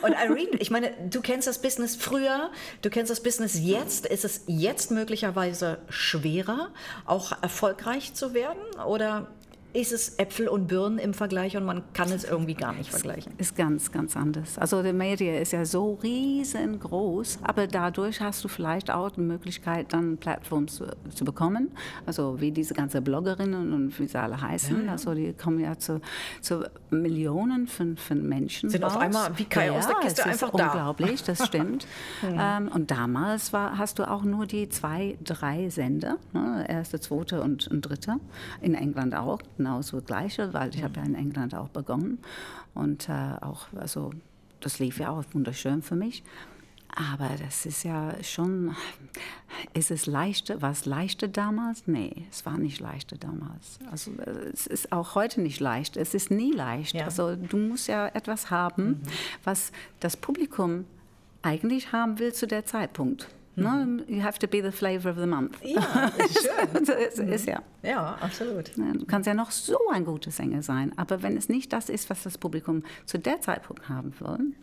Und 0.03 0.11
Irene, 0.11 0.57
ich 0.59 0.69
meine, 0.69 0.91
du 1.09 1.21
kennst 1.21 1.47
das 1.47 1.59
Business 1.61 1.95
früher, 1.95 2.51
du 2.81 2.89
kennst 2.89 3.09
das 3.09 3.23
Business 3.23 3.59
jetzt. 3.59 4.05
Ist 4.05 4.25
es 4.25 4.43
jetzt 4.47 4.91
möglicherweise 4.91 5.79
schwerer, 5.89 6.69
auch 7.05 7.31
erfolgreich 7.41 8.13
zu 8.13 8.33
werden? 8.33 8.59
Oder 8.85 9.31
ist 9.73 9.91
es 9.91 10.19
Äpfel 10.19 10.47
und 10.47 10.67
Birnen 10.67 10.99
im 10.99 11.13
Vergleich 11.13 11.57
und 11.57 11.65
man 11.65 11.83
kann 11.93 12.11
es 12.11 12.23
irgendwie 12.23 12.53
gar 12.53 12.73
nicht 12.73 12.91
vergleichen? 12.91 13.33
Ist 13.37 13.55
ganz, 13.55 13.91
ganz 13.91 14.15
anders. 14.15 14.57
Also 14.59 14.83
die 14.83 14.93
Media 14.93 15.39
ist 15.39 15.51
ja 15.51 15.65
so 15.65 15.95
riesengroß, 16.03 17.39
aber 17.41 17.65
dadurch 17.65 18.21
hast 18.21 18.43
du 18.43 18.47
vielleicht 18.47 18.91
auch 18.91 19.09
die 19.11 19.21
Möglichkeit, 19.21 19.91
dann 19.91 20.17
Plattformen 20.17 20.67
zu, 20.67 20.85
zu 21.13 21.25
bekommen. 21.25 21.71
Also 22.05 22.39
wie 22.39 22.51
diese 22.51 22.75
ganzen 22.75 23.03
Bloggerinnen 23.03 23.73
und 23.73 23.99
wie 23.99 24.07
sie 24.07 24.19
alle 24.19 24.39
heißen. 24.39 24.89
Also 24.89 25.15
die 25.15 25.33
kommen 25.33 25.59
ja 25.59 25.77
zu, 25.77 26.01
zu 26.41 26.63
Millionen 26.91 27.67
von, 27.67 27.97
von 27.97 28.21
Menschen 28.27 28.69
Sind 28.69 28.83
auf 28.83 28.95
raus. 28.95 29.01
einmal 29.01 29.37
wie 29.37 29.45
Kai 29.45 29.71
aus 29.71 29.87
der 29.87 29.95
Kiste 29.95 30.25
einfach 30.25 30.51
da. 30.51 30.67
unglaublich, 30.67 31.23
das 31.23 31.45
stimmt. 31.47 31.87
ähm, 32.23 32.67
und 32.67 32.91
damals 32.91 33.53
war, 33.53 33.77
hast 33.77 33.97
du 33.97 34.07
auch 34.09 34.23
nur 34.23 34.45
die 34.45 34.69
zwei, 34.69 35.17
drei 35.23 35.69
Sender, 35.69 36.17
ne? 36.31 36.65
erste, 36.67 36.99
zweite 36.99 37.41
und, 37.41 37.67
und 37.67 37.81
dritte. 37.81 38.17
In 38.61 38.75
England 38.75 39.15
auch 39.15 39.41
genauso 39.63 39.97
das 39.97 40.05
gleiche, 40.05 40.53
weil 40.53 40.75
ich 40.75 40.83
habe 40.83 40.99
ja 40.99 41.05
in 41.05 41.15
England 41.15 41.55
auch 41.55 41.69
begonnen. 41.69 42.19
Und 42.73 43.07
äh, 43.09 43.35
auch, 43.41 43.67
also 43.75 44.11
das 44.59 44.79
lief 44.79 44.99
ja 44.99 45.09
auch 45.09 45.23
wunderschön 45.31 45.81
für 45.81 45.95
mich. 45.95 46.23
Aber 46.95 47.29
das 47.43 47.65
ist 47.65 47.83
ja 47.83 48.13
schon, 48.21 48.75
ist 49.73 49.89
es 49.89 50.05
leichter, 50.05 50.61
war 50.61 50.71
es 50.71 50.85
leichter 50.85 51.27
damals? 51.27 51.87
Nee, 51.87 52.27
es 52.29 52.45
war 52.45 52.57
nicht 52.59 52.79
leichter 52.79 53.17
damals. 53.17 53.79
Also 53.89 54.11
es 54.53 54.67
ist 54.67 54.91
auch 54.91 55.15
heute 55.15 55.41
nicht 55.41 55.59
leicht. 55.59 55.97
Es 55.97 56.13
ist 56.13 56.29
nie 56.29 56.51
leicht. 56.51 56.93
Ja. 56.93 57.05
Also 57.05 57.35
du 57.35 57.57
musst 57.57 57.87
ja 57.87 58.07
etwas 58.07 58.51
haben, 58.51 59.01
was 59.43 59.71
das 60.01 60.17
Publikum 60.17 60.85
eigentlich 61.41 61.93
haben 61.93 62.19
will 62.19 62.31
zu 62.31 62.45
der 62.45 62.65
Zeitpunkt. 62.65 63.27
Ne? 63.55 64.03
You 64.07 64.23
have 64.23 64.39
to 64.39 64.47
be 64.47 64.61
the 64.63 64.71
flavor 64.71 65.11
of 65.11 65.17
the 65.17 65.25
month. 65.27 65.57
Ja, 65.63 66.11
schön. 66.17 66.85
das 66.85 66.89
ist, 66.89 67.19
ist 67.19 67.47
ja. 67.47 67.61
Ja, 67.83 68.17
absolut. 68.19 68.75
Ja, 68.75 68.93
Du 68.93 69.05
kannst 69.05 69.27
ja 69.27 69.33
noch 69.33 69.51
so 69.51 69.77
ein 69.91 70.05
guter 70.05 70.31
Sänger 70.31 70.63
sein, 70.63 70.91
aber 70.97 71.21
wenn 71.21 71.37
es 71.37 71.49
nicht 71.49 71.71
das 71.71 71.89
ist, 71.89 72.09
was 72.09 72.23
das 72.23 72.37
Publikum 72.37 72.83
zu 73.05 73.19
der 73.19 73.41
Zeitpunkt 73.41 73.89
haben 73.89 74.13
will, 74.19 74.53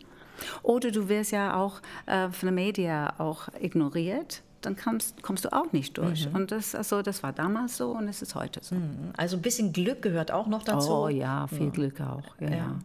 oder 0.63 0.91
du 0.91 1.07
wirst 1.07 1.31
ja 1.31 1.55
auch 1.55 1.81
äh, 2.07 2.29
von 2.29 2.47
den 2.47 2.55
Medien 2.55 3.07
auch 3.17 3.47
ignoriert, 3.59 4.41
dann 4.61 4.75
kommst, 4.75 5.23
kommst 5.23 5.45
du 5.45 5.53
auch 5.53 5.71
nicht 5.71 5.97
durch. 5.97 6.27
Und 6.33 6.51
das, 6.51 6.75
also, 6.75 7.01
das 7.01 7.23
war 7.23 7.33
damals 7.33 7.77
so 7.77 7.91
und 7.91 8.07
es 8.07 8.21
ist 8.21 8.35
heute 8.35 8.59
so. 8.63 8.75
Also 9.17 9.37
ein 9.37 9.41
bisschen 9.41 9.73
Glück 9.73 10.01
gehört 10.01 10.31
auch 10.31 10.47
noch 10.47 10.63
dazu. 10.63 10.91
Oh 10.91 11.07
ja, 11.07 11.47
viel 11.47 11.71
Glück 11.71 11.99
auch. 12.01 12.23
Ja, 12.39 12.49
ja. 12.49 12.79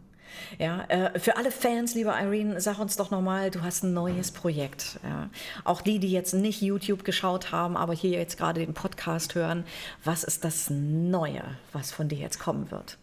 Ja, 0.58 0.84
äh, 0.88 1.18
für 1.18 1.36
alle 1.36 1.50
Fans, 1.50 1.94
liebe 1.94 2.10
Irene, 2.10 2.60
sag 2.60 2.78
uns 2.78 2.96
doch 2.96 3.10
nochmal, 3.10 3.50
du 3.50 3.62
hast 3.62 3.84
ein 3.84 3.92
neues 3.92 4.30
Projekt. 4.30 4.98
Ja. 5.02 5.28
Auch 5.64 5.82
die, 5.82 5.98
die 5.98 6.10
jetzt 6.10 6.34
nicht 6.34 6.62
YouTube 6.62 7.04
geschaut 7.04 7.52
haben, 7.52 7.76
aber 7.76 7.94
hier 7.94 8.10
jetzt 8.18 8.38
gerade 8.38 8.64
den 8.64 8.74
Podcast 8.74 9.34
hören, 9.34 9.64
was 10.04 10.24
ist 10.24 10.44
das 10.44 10.70
Neue, 10.70 11.42
was 11.72 11.92
von 11.92 12.08
dir 12.08 12.18
jetzt 12.18 12.38
kommen 12.38 12.70
wird? 12.70 12.98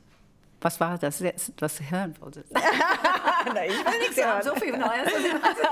Was 0.63 0.79
war 0.79 0.97
das 0.97 1.19
jetzt, 1.19 1.51
was 1.59 1.75
du 1.75 1.83
hören 1.91 2.15
wolltest? 2.21 2.51
Na, 3.53 3.65
ich 3.65 3.71
will 3.71 3.99
nichts 3.99 4.23
haben 4.23 4.41
so 4.41 4.55
viel 4.55 4.77
Neues. 4.77 5.11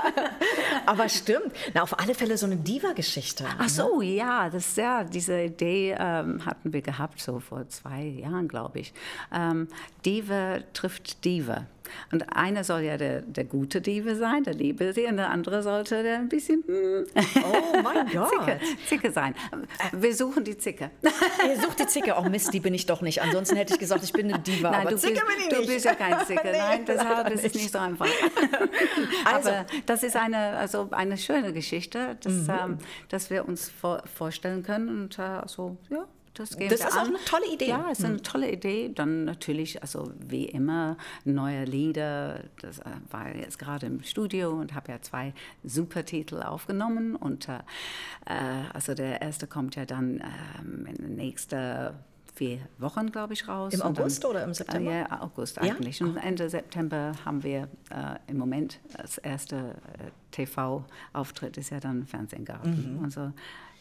Aber 0.86 1.08
stimmt. 1.08 1.52
Na, 1.74 1.82
auf 1.82 1.98
alle 1.98 2.14
Fälle 2.14 2.36
so 2.36 2.46
eine 2.46 2.56
Diva-Geschichte. 2.56 3.46
Ach 3.58 3.68
so, 3.68 4.02
ja, 4.02 4.50
das, 4.50 4.76
ja 4.76 5.04
diese 5.04 5.40
Idee 5.40 5.96
ähm, 5.98 6.44
hatten 6.44 6.72
wir 6.72 6.82
gehabt, 6.82 7.20
so 7.20 7.40
vor 7.40 7.68
zwei 7.68 8.02
Jahren, 8.02 8.48
glaube 8.48 8.80
ich. 8.80 8.92
Ähm, 9.32 9.68
Diva 10.04 10.58
trifft 10.72 11.24
Diva. 11.24 11.66
Und 12.12 12.36
einer 12.36 12.64
soll 12.64 12.82
ja 12.82 12.96
der, 12.96 13.22
der 13.22 13.44
gute 13.44 13.80
Diebe 13.80 14.16
sein, 14.16 14.44
der 14.44 14.54
Liebe, 14.54 14.88
und 15.08 15.16
der 15.16 15.30
andere 15.30 15.62
sollte 15.62 16.02
der 16.02 16.18
ein 16.18 16.28
bisschen 16.28 16.62
hm, 16.66 17.06
Oh 17.44 17.80
mein 17.82 18.08
Gott. 18.12 18.30
Zicke, 18.30 18.60
Zicke 18.86 19.12
sein. 19.12 19.34
Wir 19.92 20.14
suchen 20.14 20.44
die 20.44 20.56
Zicke. 20.58 20.90
Ihr 21.48 21.60
sucht 21.60 21.78
die 21.80 21.86
Zicke. 21.86 22.14
Oh 22.18 22.22
Mist, 22.28 22.52
die 22.52 22.60
bin 22.60 22.74
ich 22.74 22.86
doch 22.86 23.00
nicht. 23.02 23.22
Ansonsten 23.22 23.56
hätte 23.56 23.74
ich 23.74 23.78
gesagt, 23.80 24.04
ich 24.04 24.12
bin 24.12 24.32
eine 24.32 24.42
Diva. 24.42 24.70
Nein, 24.70 24.88
du, 24.88 24.96
Zicke 24.96 25.14
bist, 25.14 25.26
bin 25.26 25.36
ich 25.38 25.48
du 25.48 25.56
nicht. 25.60 25.68
bist 25.68 25.84
ja 25.84 25.94
kein 25.94 26.26
Zicke. 26.26 26.40
Nee, 26.52 26.58
Nein, 26.58 26.84
deshalb 26.86 27.30
ist 27.30 27.44
es 27.44 27.54
nicht 27.54 27.70
so 27.72 27.78
einfach. 27.78 28.06
Also- 29.24 29.50
Aber 29.50 29.66
das 29.86 30.02
ist 30.02 30.16
eine, 30.16 30.38
also 30.56 30.88
eine 30.90 31.16
schöne 31.16 31.52
Geschichte, 31.52 32.16
dass, 32.22 32.32
Mhm. 32.32 32.50
ähm, 32.50 32.78
dass 33.08 33.30
wir 33.30 33.46
uns 33.48 33.70
vor, 33.70 34.02
vorstellen 34.14 34.62
können. 34.62 34.88
Und 34.88 35.18
äh, 35.18 35.40
so, 35.46 35.76
ja, 35.90 36.04
das 36.34 36.56
gehen 36.56 36.68
Das 36.70 36.80
wir 36.80 36.88
ist 36.88 36.94
auch 36.96 37.00
an. 37.02 37.08
eine 37.08 37.18
tolle 37.24 37.46
Idee. 37.52 37.64
Mhm. 37.66 37.70
Ja, 37.70 37.86
es 37.92 37.98
ist 38.00 38.04
eine 38.04 38.22
tolle 38.22 38.50
Idee. 38.50 38.90
Dann 38.94 39.24
natürlich, 39.24 39.82
also 39.82 40.12
wie 40.18 40.46
immer, 40.46 40.96
neue 41.24 41.64
Lieder. 41.64 42.44
Das 42.60 42.78
äh, 42.78 42.84
war 43.10 43.34
jetzt 43.34 43.58
gerade 43.58 43.86
im 43.86 44.02
Studio 44.02 44.50
und 44.52 44.74
habe 44.74 44.92
ja 44.92 45.00
zwei 45.02 45.34
super 45.64 46.04
Titel 46.04 46.42
aufgenommen. 46.42 47.16
Und 47.16 47.48
äh, 47.48 47.56
äh, 48.26 48.34
also 48.72 48.94
der 48.94 49.20
erste 49.22 49.46
kommt 49.46 49.76
ja 49.76 49.84
dann 49.84 50.22
ähm, 50.60 50.86
in 50.86 50.94
den 50.96 51.16
nächsten 51.16 51.90
vier 52.34 52.60
Wochen, 52.78 53.12
glaube 53.12 53.34
ich, 53.34 53.46
raus. 53.46 53.74
Im 53.74 53.82
Und 53.82 53.98
dann- 53.98 54.04
August 54.04 54.24
oder 54.24 54.42
im 54.44 54.54
September? 54.54 54.90
Äh, 54.90 55.00
ja, 55.00 55.20
August 55.22 55.56
Ja? 55.56 55.62
eigentlich. 55.64 56.02
Und 56.02 56.16
Ende 56.16 56.48
September 56.48 57.12
haben 57.26 57.42
wir 57.42 57.68
äh, 57.90 58.16
im 58.26 58.38
Moment 58.38 58.80
das 58.96 59.18
erste 59.18 59.56
äh, 59.98 60.10
TV-Auftritt, 60.30 61.56
ist 61.58 61.70
ja 61.70 61.80
dann 61.80 62.06
Fernsehgarten. 62.06 62.96
Mhm. 62.98 63.04
Also, 63.04 63.32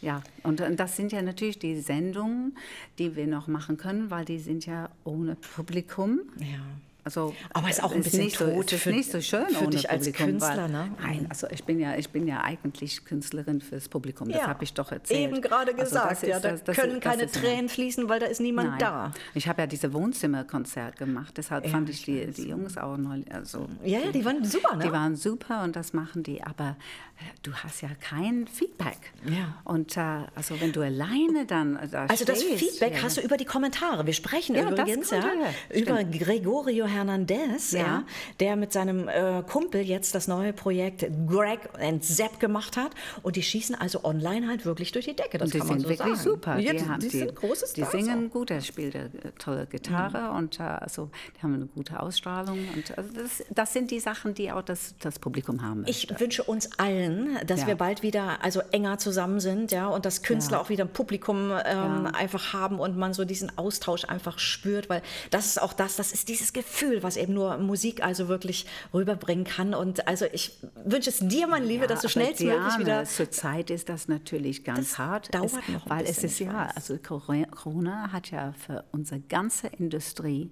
ja, 0.02 0.24
und, 0.44 0.62
und 0.62 0.80
das 0.80 0.96
sind 0.96 1.12
ja 1.12 1.22
natürlich 1.22 1.60
die 1.60 1.80
Sendungen, 1.80 2.58
die 2.98 3.16
wir 3.16 3.28
noch 3.28 3.48
machen 3.48 3.78
können, 3.78 4.10
weil 4.10 4.26
die 4.26 4.40
sind 4.40 4.66
ja 4.66 4.90
ohne 5.04 5.36
Publikum. 5.36 6.22
Ja. 6.40 6.60
Also, 7.04 7.34
Aber 7.54 7.68
ist 7.70 7.84
auch 7.84 7.92
ein 7.94 8.00
es 8.02 8.06
bisschen 8.12 8.26
nicht 8.26 8.38
so, 8.38 8.46
tot 8.46 8.66
es 8.68 8.74
ist 8.74 8.82
für- 8.84 8.90
nicht 8.92 9.12
so 9.12 9.22
schön 9.22 9.48
für 9.50 9.68
dich 9.68 9.90
als 9.90 10.06
Publikum. 10.06 10.26
Künstler, 10.28 10.68
ne? 10.68 10.92
Nein, 11.02 11.26
also 11.30 11.48
ich 11.50 11.64
bin 11.64 11.80
ja, 11.80 11.96
ich 11.96 12.10
bin 12.12 12.28
ja 12.28 12.42
eigentlich 12.44 13.04
Künstlerin 13.06 13.60
fürs 13.60 13.90
Publikum. 13.90 14.30
Das 14.30 14.42
Ja, 14.42 14.48
habe 14.48 14.64
ich 14.64 14.74
doch 14.74 14.92
erzählt. 14.92 15.32
Eben 15.32 15.42
gerade 15.42 15.72
Also 15.72 15.84
gesagt, 15.84 16.12
das 16.12 16.22
ja, 16.22 16.36
ist- 16.38 16.46
da 16.46 16.52
das- 16.52 16.64
das- 16.64 16.76
können 16.78 16.94
das 17.00 17.04
keine 17.04 17.24
ist 17.24 17.36
Tränen 17.36 17.70
fließen, 17.70 18.08
weil 18.08 18.20
da 18.20 18.28
ist 18.28 18.40
niemand 18.40 18.70
Nein. 18.72 18.80
da. 18.80 19.12
Ich 19.34 19.48
habe 19.48 19.62
ja 19.62 19.68
diese 19.68 19.92
Wohnzimmerkonzert 19.94 20.98
gemacht, 20.98 21.34
deshalb 21.38 21.66
Ja, 21.66 21.72
fand 21.72 21.90
ich 21.90 22.04
die, 22.04 22.28
die 22.28 22.48
Jungs 22.50 22.78
auch 22.78 22.98
neulich, 22.98 23.34
also 23.34 23.68
Ja, 23.84 24.00
ja, 24.00 24.12
die 24.12 24.24
waren 24.24 24.46
super, 24.46 24.76
ne? 24.76 24.84
die 24.86 24.92
waren 24.92 25.16
super 25.16 25.64
und 25.64 25.76
das 25.76 25.94
machen 25.94 26.22
die, 26.24 26.44
aber 26.44 26.76
äh, 27.18 27.24
du 27.42 27.54
hast 27.54 27.82
ja 27.82 27.90
kein 28.00 28.48
Feedback. 28.48 28.98
Ja. 29.26 29.56
Und 29.64 29.98
äh, 29.98 30.02
also 30.36 30.60
wenn 30.62 30.72
du 30.72 30.82
alleine 30.82 31.46
dann 31.48 31.80
da 31.92 32.06
Also 32.06 32.26
das 32.26 32.42
stehst, 32.44 32.60
Feedback 32.60 32.96
ja, 32.98 33.02
hast 33.04 33.18
du 33.18 33.22
über 33.22 33.38
die 33.38 33.46
Kommentare. 33.46 34.06
Wir 34.06 34.14
sprechen 34.14 34.54
das 34.56 34.72
übrigens 34.72 35.10
ja. 35.12 35.24
über 35.76 36.04
Gregorio 36.04 36.86
Hernandez, 36.92 37.72
ja. 37.72 37.80
Ja. 37.80 38.04
der 38.40 38.56
mit 38.56 38.72
seinem 38.74 39.08
äh, 39.08 39.44
Kumpel 39.50 39.82
jetzt 39.82 40.14
das 40.16 40.28
neue 40.28 40.54
Projekt 40.54 41.06
Greg 41.28 41.60
and 41.80 42.04
Zapp 42.04 42.40
gemacht 42.40 42.78
hat. 42.78 42.92
Und 43.24 43.36
die 43.36 43.44
schießen 43.44 43.76
also 43.76 44.04
online 44.04 44.48
halt 44.48 44.66
wirklich 44.66 44.92
durch 44.92 45.06
die 45.06 45.16
Decke. 45.16 45.38
Das 45.38 45.48
und 45.48 45.54
die 45.54 45.60
kann 45.60 45.68
man 45.68 45.80
sind 45.80 45.84
so 45.84 45.90
wirklich 45.90 46.18
sagen. 46.18 46.30
super. 46.30 46.58
Ja, 46.60 46.72
die, 46.74 46.78
die, 46.80 46.86
haben- 46.90 47.00
die, 47.00 47.10
sind 47.10 47.36
große 47.36 47.66
Die 47.76 47.82
Stars 47.82 47.92
singen 47.92 48.28
auch. 48.28 48.34
gut, 48.34 48.52
er 48.52 48.62
spielt 48.62 48.96
eine 48.96 49.10
tolle 49.40 49.66
Gitarre 49.66 50.32
und 50.38 50.60
äh, 50.60 50.64
also, 50.64 51.10
die 51.38 51.42
haben 51.44 51.54
eine 51.56 51.66
gute 51.68 52.00
Ausstrahlung. 52.00 52.60
Und 52.76 52.98
also 52.98 53.12
das, 53.14 53.44
das 53.50 53.74
sind 53.74 53.92
die 53.92 54.00
Sachen, 54.00 54.34
die 54.34 54.52
auch 54.52 54.62
das, 54.62 54.96
das 55.00 55.20
Publikum 55.20 55.62
haben 55.62 55.84
Ich 55.88 56.08
möchte. 56.10 56.20
wünsche 56.24 56.44
uns 56.44 56.70
allen, 56.80 57.38
dass 57.48 57.62
Ja. 57.62 57.68
wir 57.68 57.76
bald 57.76 58.04
wieder 58.04 58.44
also 58.44 58.62
enger 58.72 58.98
zusammen 58.98 59.40
sind, 59.40 59.72
ja, 59.72 59.88
und 59.88 60.06
dass 60.06 60.24
Künstler 60.24 60.58
Ja. 60.58 60.64
auch 60.64 60.70
wieder 60.70 60.84
ein 60.86 60.94
Publikum 60.94 61.52
ähm, 61.66 62.08
einfach 62.08 62.54
haben 62.54 62.80
und 62.80 62.98
man 62.98 63.14
so 63.14 63.24
diesen 63.26 63.58
Austausch 63.58 64.06
einfach 64.06 64.40
spürt, 64.40 64.90
weil 64.90 65.02
das 65.30 65.46
ist 65.46 65.62
auch 65.62 65.74
das, 65.74 65.96
das 65.96 66.12
ist 66.12 66.28
dieses 66.28 66.54
Gefühl, 66.54 66.81
was 67.02 67.18
eben 67.18 67.34
nur 67.34 67.58
Musik 67.58 68.04
also 68.04 68.28
wirklich 68.28 68.66
rüberbringen 68.94 69.46
kann. 69.46 69.74
Und 69.74 70.08
also 70.08 70.26
ich 70.32 70.58
wünsche 70.84 71.10
es 71.10 71.20
dir, 71.20 71.48
mein 71.48 71.64
Liebe, 71.64 71.88
dass 71.88 72.02
du 72.02 72.10
schnellstmöglich 72.10 72.80
wieder. 72.80 73.06
Zurzeit 73.06 73.70
ist 73.70 73.90
das 73.90 74.08
natürlich 74.08 74.64
ganz 74.64 74.92
Das 74.92 74.98
hart. 74.98 75.34
dauert 75.34 75.46
es, 75.46 75.54
noch 75.70 75.86
ein 75.86 75.90
Weil 75.90 76.06
es 76.06 76.24
ist 76.24 76.40
ja, 76.40 76.70
also 76.76 76.98
Corona 76.98 78.12
hat 78.12 78.32
ja 78.32 78.54
für 78.54 78.84
unsere 78.92 79.20
ganze 79.20 79.68
Industrie 79.68 80.52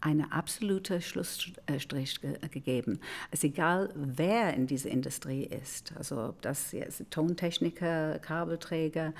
eine 0.00 0.32
absolute 0.32 1.00
Schlussstrich 1.02 2.20
ge 2.20 2.38
gegeben. 2.50 3.00
Es 3.30 3.40
ist 3.40 3.44
egal, 3.44 3.90
wer 3.94 4.54
in 4.54 4.66
dieser 4.66 4.90
Industrie 4.90 5.44
ist. 5.44 5.92
Also 5.96 6.24
ob 6.24 6.42
das 6.42 6.72
jetzt 6.72 7.04
Tontechniker, 7.10 8.18
Kabelträger. 8.18 9.12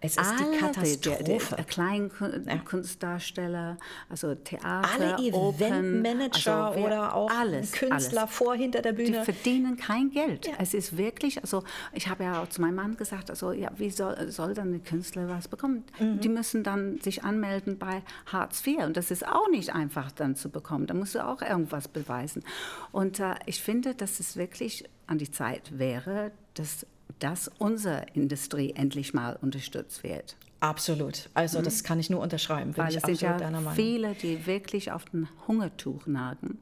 Es 0.00 0.16
ist 0.16 0.34
die 0.38 0.58
Katastrophe. 0.58 1.24
Der, 1.24 1.38
der 1.56 1.64
Kleinkunstdarsteller, 1.64 3.76
also 4.08 4.34
Theater, 4.34 4.88
alle 4.94 5.16
Open, 5.32 6.02
Also 6.14 6.50
wer- 6.50 6.84
oder 6.86 7.14
auch 7.14 7.30
alles, 7.30 7.72
Künstler 7.72 8.22
alles. 8.22 8.34
vor, 8.34 8.54
hinter 8.54 8.82
der 8.82 8.92
Die 8.92 9.04
Bühne. 9.04 9.24
verdienen 9.24 9.76
kein 9.76 10.10
Geld. 10.10 10.50
Es 10.58 10.74
ist 10.74 10.96
wirklich, 10.96 11.40
also 11.42 11.64
ich 11.92 12.08
habe 12.08 12.24
ja 12.24 12.42
auch 12.42 12.48
zu 12.48 12.60
meinem 12.60 12.76
Mann 12.76 12.96
gesagt, 12.96 13.30
also 13.30 13.52
ja, 13.52 13.70
wie 13.76 13.90
soll, 13.90 14.30
soll 14.30 14.54
dann 14.54 14.72
ein 14.74 14.84
Künstler 14.84 15.28
was 15.28 15.48
bekommen? 15.48 15.84
Mhm. 15.98 16.20
Die 16.20 16.28
müssen 16.28 16.62
dann 16.62 17.00
sich 17.00 17.24
anmelden 17.24 17.78
bei 17.78 18.02
Hartz 18.26 18.66
IV 18.66 18.78
und 18.84 18.96
das 18.96 19.10
ist 19.10 19.26
auch 19.26 19.48
nicht 19.50 19.74
einfach 19.74 20.10
dann 20.12 20.36
zu 20.36 20.50
bekommen. 20.50 20.86
Da 20.86 20.94
musst 20.94 21.14
du 21.14 21.26
auch 21.26 21.42
irgendwas 21.42 21.88
beweisen. 21.88 22.44
Und 22.92 23.20
äh, 23.20 23.34
ich 23.46 23.62
finde, 23.62 23.94
dass 23.94 24.20
es 24.20 24.36
wirklich 24.36 24.84
an 25.06 25.18
die 25.18 25.30
Zeit 25.30 25.78
wäre, 25.78 26.32
dass, 26.54 26.86
dass 27.18 27.50
unsere 27.58 28.06
Industrie 28.14 28.72
endlich 28.74 29.14
mal 29.14 29.36
unterstützt 29.40 30.02
wird. 30.02 30.36
Absolut. 30.60 31.28
Also 31.34 31.60
das 31.60 31.84
kann 31.84 32.00
ich 32.00 32.10
nur 32.10 32.20
unterschreiben. 32.20 32.72
Bin 32.72 32.84
Weil 32.84 32.90
ich 32.90 32.96
es 32.96 33.02
sind 33.02 33.20
ja 33.20 33.36
deiner 33.36 33.60
Meinung. 33.60 33.74
viele, 33.74 34.14
die 34.14 34.46
wirklich 34.46 34.90
auf 34.92 35.04
dem 35.06 35.28
Hungertuch 35.46 36.06
nagen. 36.06 36.58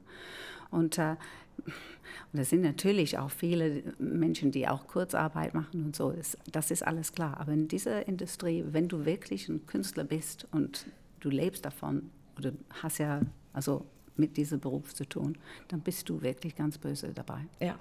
Und, 0.69 0.97
äh, 0.97 1.15
und 2.33 2.39
es 2.39 2.49
sind 2.49 2.61
natürlich 2.61 3.17
auch 3.17 3.31
viele 3.31 3.83
Menschen, 3.97 4.51
die 4.51 4.67
auch 4.67 4.87
Kurzarbeit 4.87 5.53
machen 5.53 5.85
und 5.85 5.95
so. 5.95 6.11
Ist, 6.11 6.37
das 6.51 6.71
ist 6.71 6.85
alles 6.85 7.13
klar. 7.13 7.37
Aber 7.39 7.53
in 7.53 7.67
dieser 7.67 8.07
Industrie, 8.07 8.65
wenn 8.67 8.87
du 8.87 9.05
wirklich 9.05 9.47
ein 9.47 9.65
Künstler 9.65 10.03
bist 10.03 10.47
und 10.51 10.87
du 11.21 11.29
lebst 11.29 11.65
davon 11.65 12.09
oder 12.37 12.51
hast 12.81 12.97
ja 12.97 13.21
also 13.53 13.85
mit 14.17 14.37
diesem 14.37 14.59
Beruf 14.59 14.93
zu 14.93 15.07
tun, 15.07 15.37
dann 15.69 15.81
bist 15.81 16.09
du 16.09 16.21
wirklich 16.21 16.55
ganz 16.55 16.77
böse 16.77 17.13
dabei. 17.13 17.45
Ja. 17.59 17.79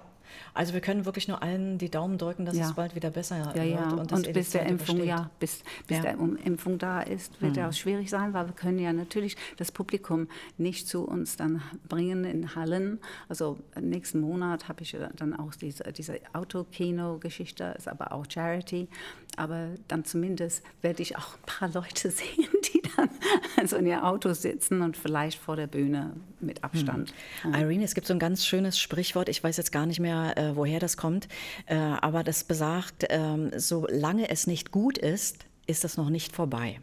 Also 0.55 0.73
wir 0.75 0.81
können 0.81 1.05
wirklich 1.05 1.29
nur 1.29 1.43
allen 1.43 1.79
die 1.79 1.91
Daumen 1.91 2.19
drücken, 2.19 2.45
dass 2.45 2.57
Ja. 2.57 2.67
es 2.69 2.75
bald 2.75 2.95
wieder 2.95 3.11
besser 3.11 3.39
Ja, 3.39 3.55
wird 3.91 4.01
und 4.01 4.13
Und, 4.13 4.33
bis 4.33 4.51
der 4.51 4.67
Impfung, 4.67 5.03
ja, 5.05 5.31
bis, 5.39 5.63
bis 5.87 6.01
der 6.01 6.13
Impfung 6.19 6.79
da 6.79 7.01
ist, 7.03 7.41
wird 7.43 7.57
ja 7.57 7.69
auch 7.69 7.73
schwierig 7.73 8.11
sein, 8.11 8.33
weil 8.35 8.47
wir 8.47 8.55
können 8.55 8.79
ja 8.79 8.93
natürlich 8.93 9.37
das 9.57 9.73
Publikum 9.73 10.29
nicht 10.59 10.89
zu 10.89 11.05
uns 11.05 11.37
dann 11.37 11.63
bringen 11.89 12.25
in 12.25 12.55
Hallen. 12.55 12.99
Also 13.29 13.59
nächsten 13.81 14.21
Monat 14.21 14.69
habe 14.69 14.83
ich 14.83 14.93
ja 14.93 15.09
dann 15.17 15.35
auch 15.35 15.55
diese, 15.55 15.85
diese 15.93 16.19
Autokino-Geschichte, 16.33 17.75
ist 17.77 17.89
aber 17.89 18.13
auch 18.13 18.25
Charity. 18.29 18.89
Aber 19.37 19.71
dann 19.89 20.05
zumindest 20.05 20.63
werde 20.83 21.03
ich 21.03 21.17
auch 21.17 21.35
ein 21.35 21.43
paar 21.47 21.69
Leute 21.69 22.11
sehen, 22.11 22.49
die 22.73 22.83
dann 22.97 23.67
so 23.67 23.77
in 23.77 23.87
ihr 23.87 24.05
Auto 24.05 24.33
sitzen 24.33 24.81
und 24.83 24.97
vielleicht 24.97 25.39
vor 25.41 25.57
der 25.57 25.67
Bühne 25.67 26.13
mit 26.41 26.65
Abstand. 26.65 27.13
Irene, 27.45 27.85
es 27.85 27.95
gibt 27.95 28.07
so 28.07 28.13
ein 28.13 28.19
ganz 28.19 28.47
schönes 28.47 28.79
Sprichwort, 28.79 29.29
ich 29.29 29.43
weiß 29.43 29.57
jetzt 29.57 29.73
gar 29.73 29.87
nicht 29.87 30.01
mehr, 30.01 30.37
äh, 30.37 30.57
woher 30.57 30.81
das 30.81 30.97
kommt, 30.97 31.29
äh, 31.67 31.77
aber 31.77 32.25
das 32.25 32.45
besagt, 32.45 33.07
ähm, 33.11 33.51
solange 33.57 34.31
es 34.31 34.47
nicht 34.47 34.71
gut 34.71 34.99
ist, 34.99 35.47
ist 35.67 35.85
das 35.85 35.97
noch 35.97 36.11
nicht 36.11 36.33
vorbei. 36.33 36.81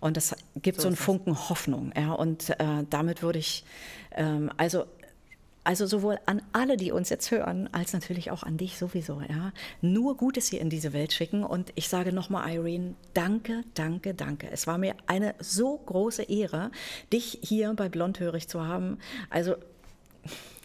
Und 0.00 0.16
das 0.16 0.34
gibt 0.56 0.80
so, 0.80 0.88
einen 0.88 0.96
Funken 0.96 1.48
Hoffnung. 1.48 1.92
Ja? 1.96 2.12
Und 2.12 2.50
äh, 2.50 2.84
damit 2.90 3.22
würde 3.22 3.38
ich, 3.38 3.64
ähm, 4.12 4.50
also 4.56 4.86
also 5.66 5.86
sowohl 5.86 6.18
an 6.26 6.40
alle, 6.52 6.76
die 6.76 6.92
uns 6.92 7.08
jetzt 7.10 7.30
hören, 7.30 7.68
als 7.72 7.92
natürlich 7.92 8.30
auch 8.30 8.42
an 8.44 8.56
dich 8.56 8.78
sowieso, 8.78 9.20
ja, 9.20 9.52
nur 9.80 10.16
Gutes 10.16 10.48
hier 10.48 10.60
in 10.60 10.70
diese 10.70 10.92
Welt 10.92 11.12
schicken. 11.12 11.42
Und 11.44 11.72
ich 11.74 11.88
sage 11.88 12.12
nochmal, 12.12 12.50
Irene, 12.54 12.94
danke, 13.14 13.64
danke, 13.74 14.14
danke. 14.14 14.48
Es 14.50 14.66
war 14.66 14.78
mir 14.78 14.94
eine 15.06 15.34
so 15.40 15.76
große 15.76 16.22
Ehre, 16.24 16.70
dich 17.12 17.38
hier 17.42 17.74
bei 17.74 17.88
Blondhörig 17.88 18.48
zu 18.48 18.66
haben. 18.66 18.98
Also 19.30 19.54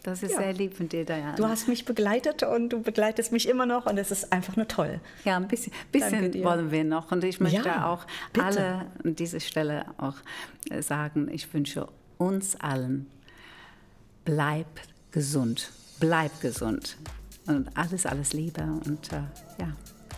Das 0.03 0.23
ist 0.23 0.31
Ja. 0.31 0.37
sehr 0.39 0.53
lieb 0.53 0.73
von 0.75 0.89
dir, 0.89 1.05
Diana. 1.05 1.35
du 1.35 1.45
hast 1.47 1.67
mich 1.67 1.85
begleitet 1.85 2.41
und 2.41 2.69
du 2.69 2.81
begleitest 2.81 3.31
mich 3.31 3.47
immer 3.47 3.67
noch 3.67 3.85
und 3.85 3.99
es 3.99 4.09
ist 4.09 4.33
einfach 4.33 4.55
nur 4.55 4.67
toll. 4.67 4.99
Ja, 5.25 5.37
ein 5.37 5.47
bisschen, 5.47 5.71
bisschen 5.91 6.33
wollen 6.43 6.71
wir 6.71 6.83
noch. 6.83 7.11
Und 7.11 7.23
ich 7.23 7.39
möchte 7.39 7.67
Ja, 7.67 7.87
auch 7.87 8.07
bitte. 8.33 8.45
alle 8.47 8.87
an 9.03 9.15
dieser 9.15 9.39
Stelle 9.39 9.85
auch 9.99 10.15
äh, 10.71 10.81
sagen, 10.81 11.29
ich 11.31 11.53
wünsche 11.53 11.87
uns 12.17 12.55
allen, 12.59 13.05
bleib 14.25 14.65
gesund, 15.11 15.71
bleib 15.99 16.41
gesund. 16.41 16.97
Und 17.47 17.75
alles, 17.75 18.05
alles 18.05 18.33
Liebe. 18.33 18.61
Und 18.61 19.11
äh, 19.11 19.21
ja, 19.59 19.75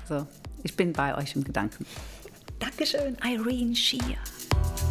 so, 0.07 0.27
ich 0.63 0.75
bin 0.75 0.93
bei 0.93 1.15
euch 1.17 1.35
im 1.35 1.43
Gedanken. 1.43 1.85
Dankeschön, 2.59 3.17
Irene 3.23 3.75
Schier. 3.75 4.17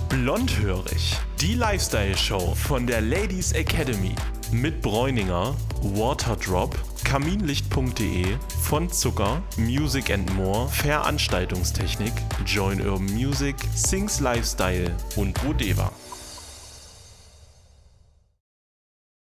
Blondhörig, 0.08 1.16
die 1.40 1.54
Lifestyle-Show 1.54 2.54
von 2.54 2.86
der 2.86 3.00
Ladies 3.00 3.52
Academy 3.52 4.14
mit 4.52 4.82
Bräuninger, 4.82 5.56
Waterdrop, 5.80 6.76
Kaminlicht.de, 7.04 8.36
von 8.62 8.90
Zucker, 8.90 9.42
Music 9.56 10.10
and 10.10 10.32
More, 10.34 10.68
Veranstaltungstechnik, 10.68 12.12
Join 12.44 12.80
Urban 12.80 13.06
Music, 13.14 13.56
Sings 13.74 14.20
Lifestyle 14.20 14.94
und 15.16 15.32
Bodeva. 15.42 15.90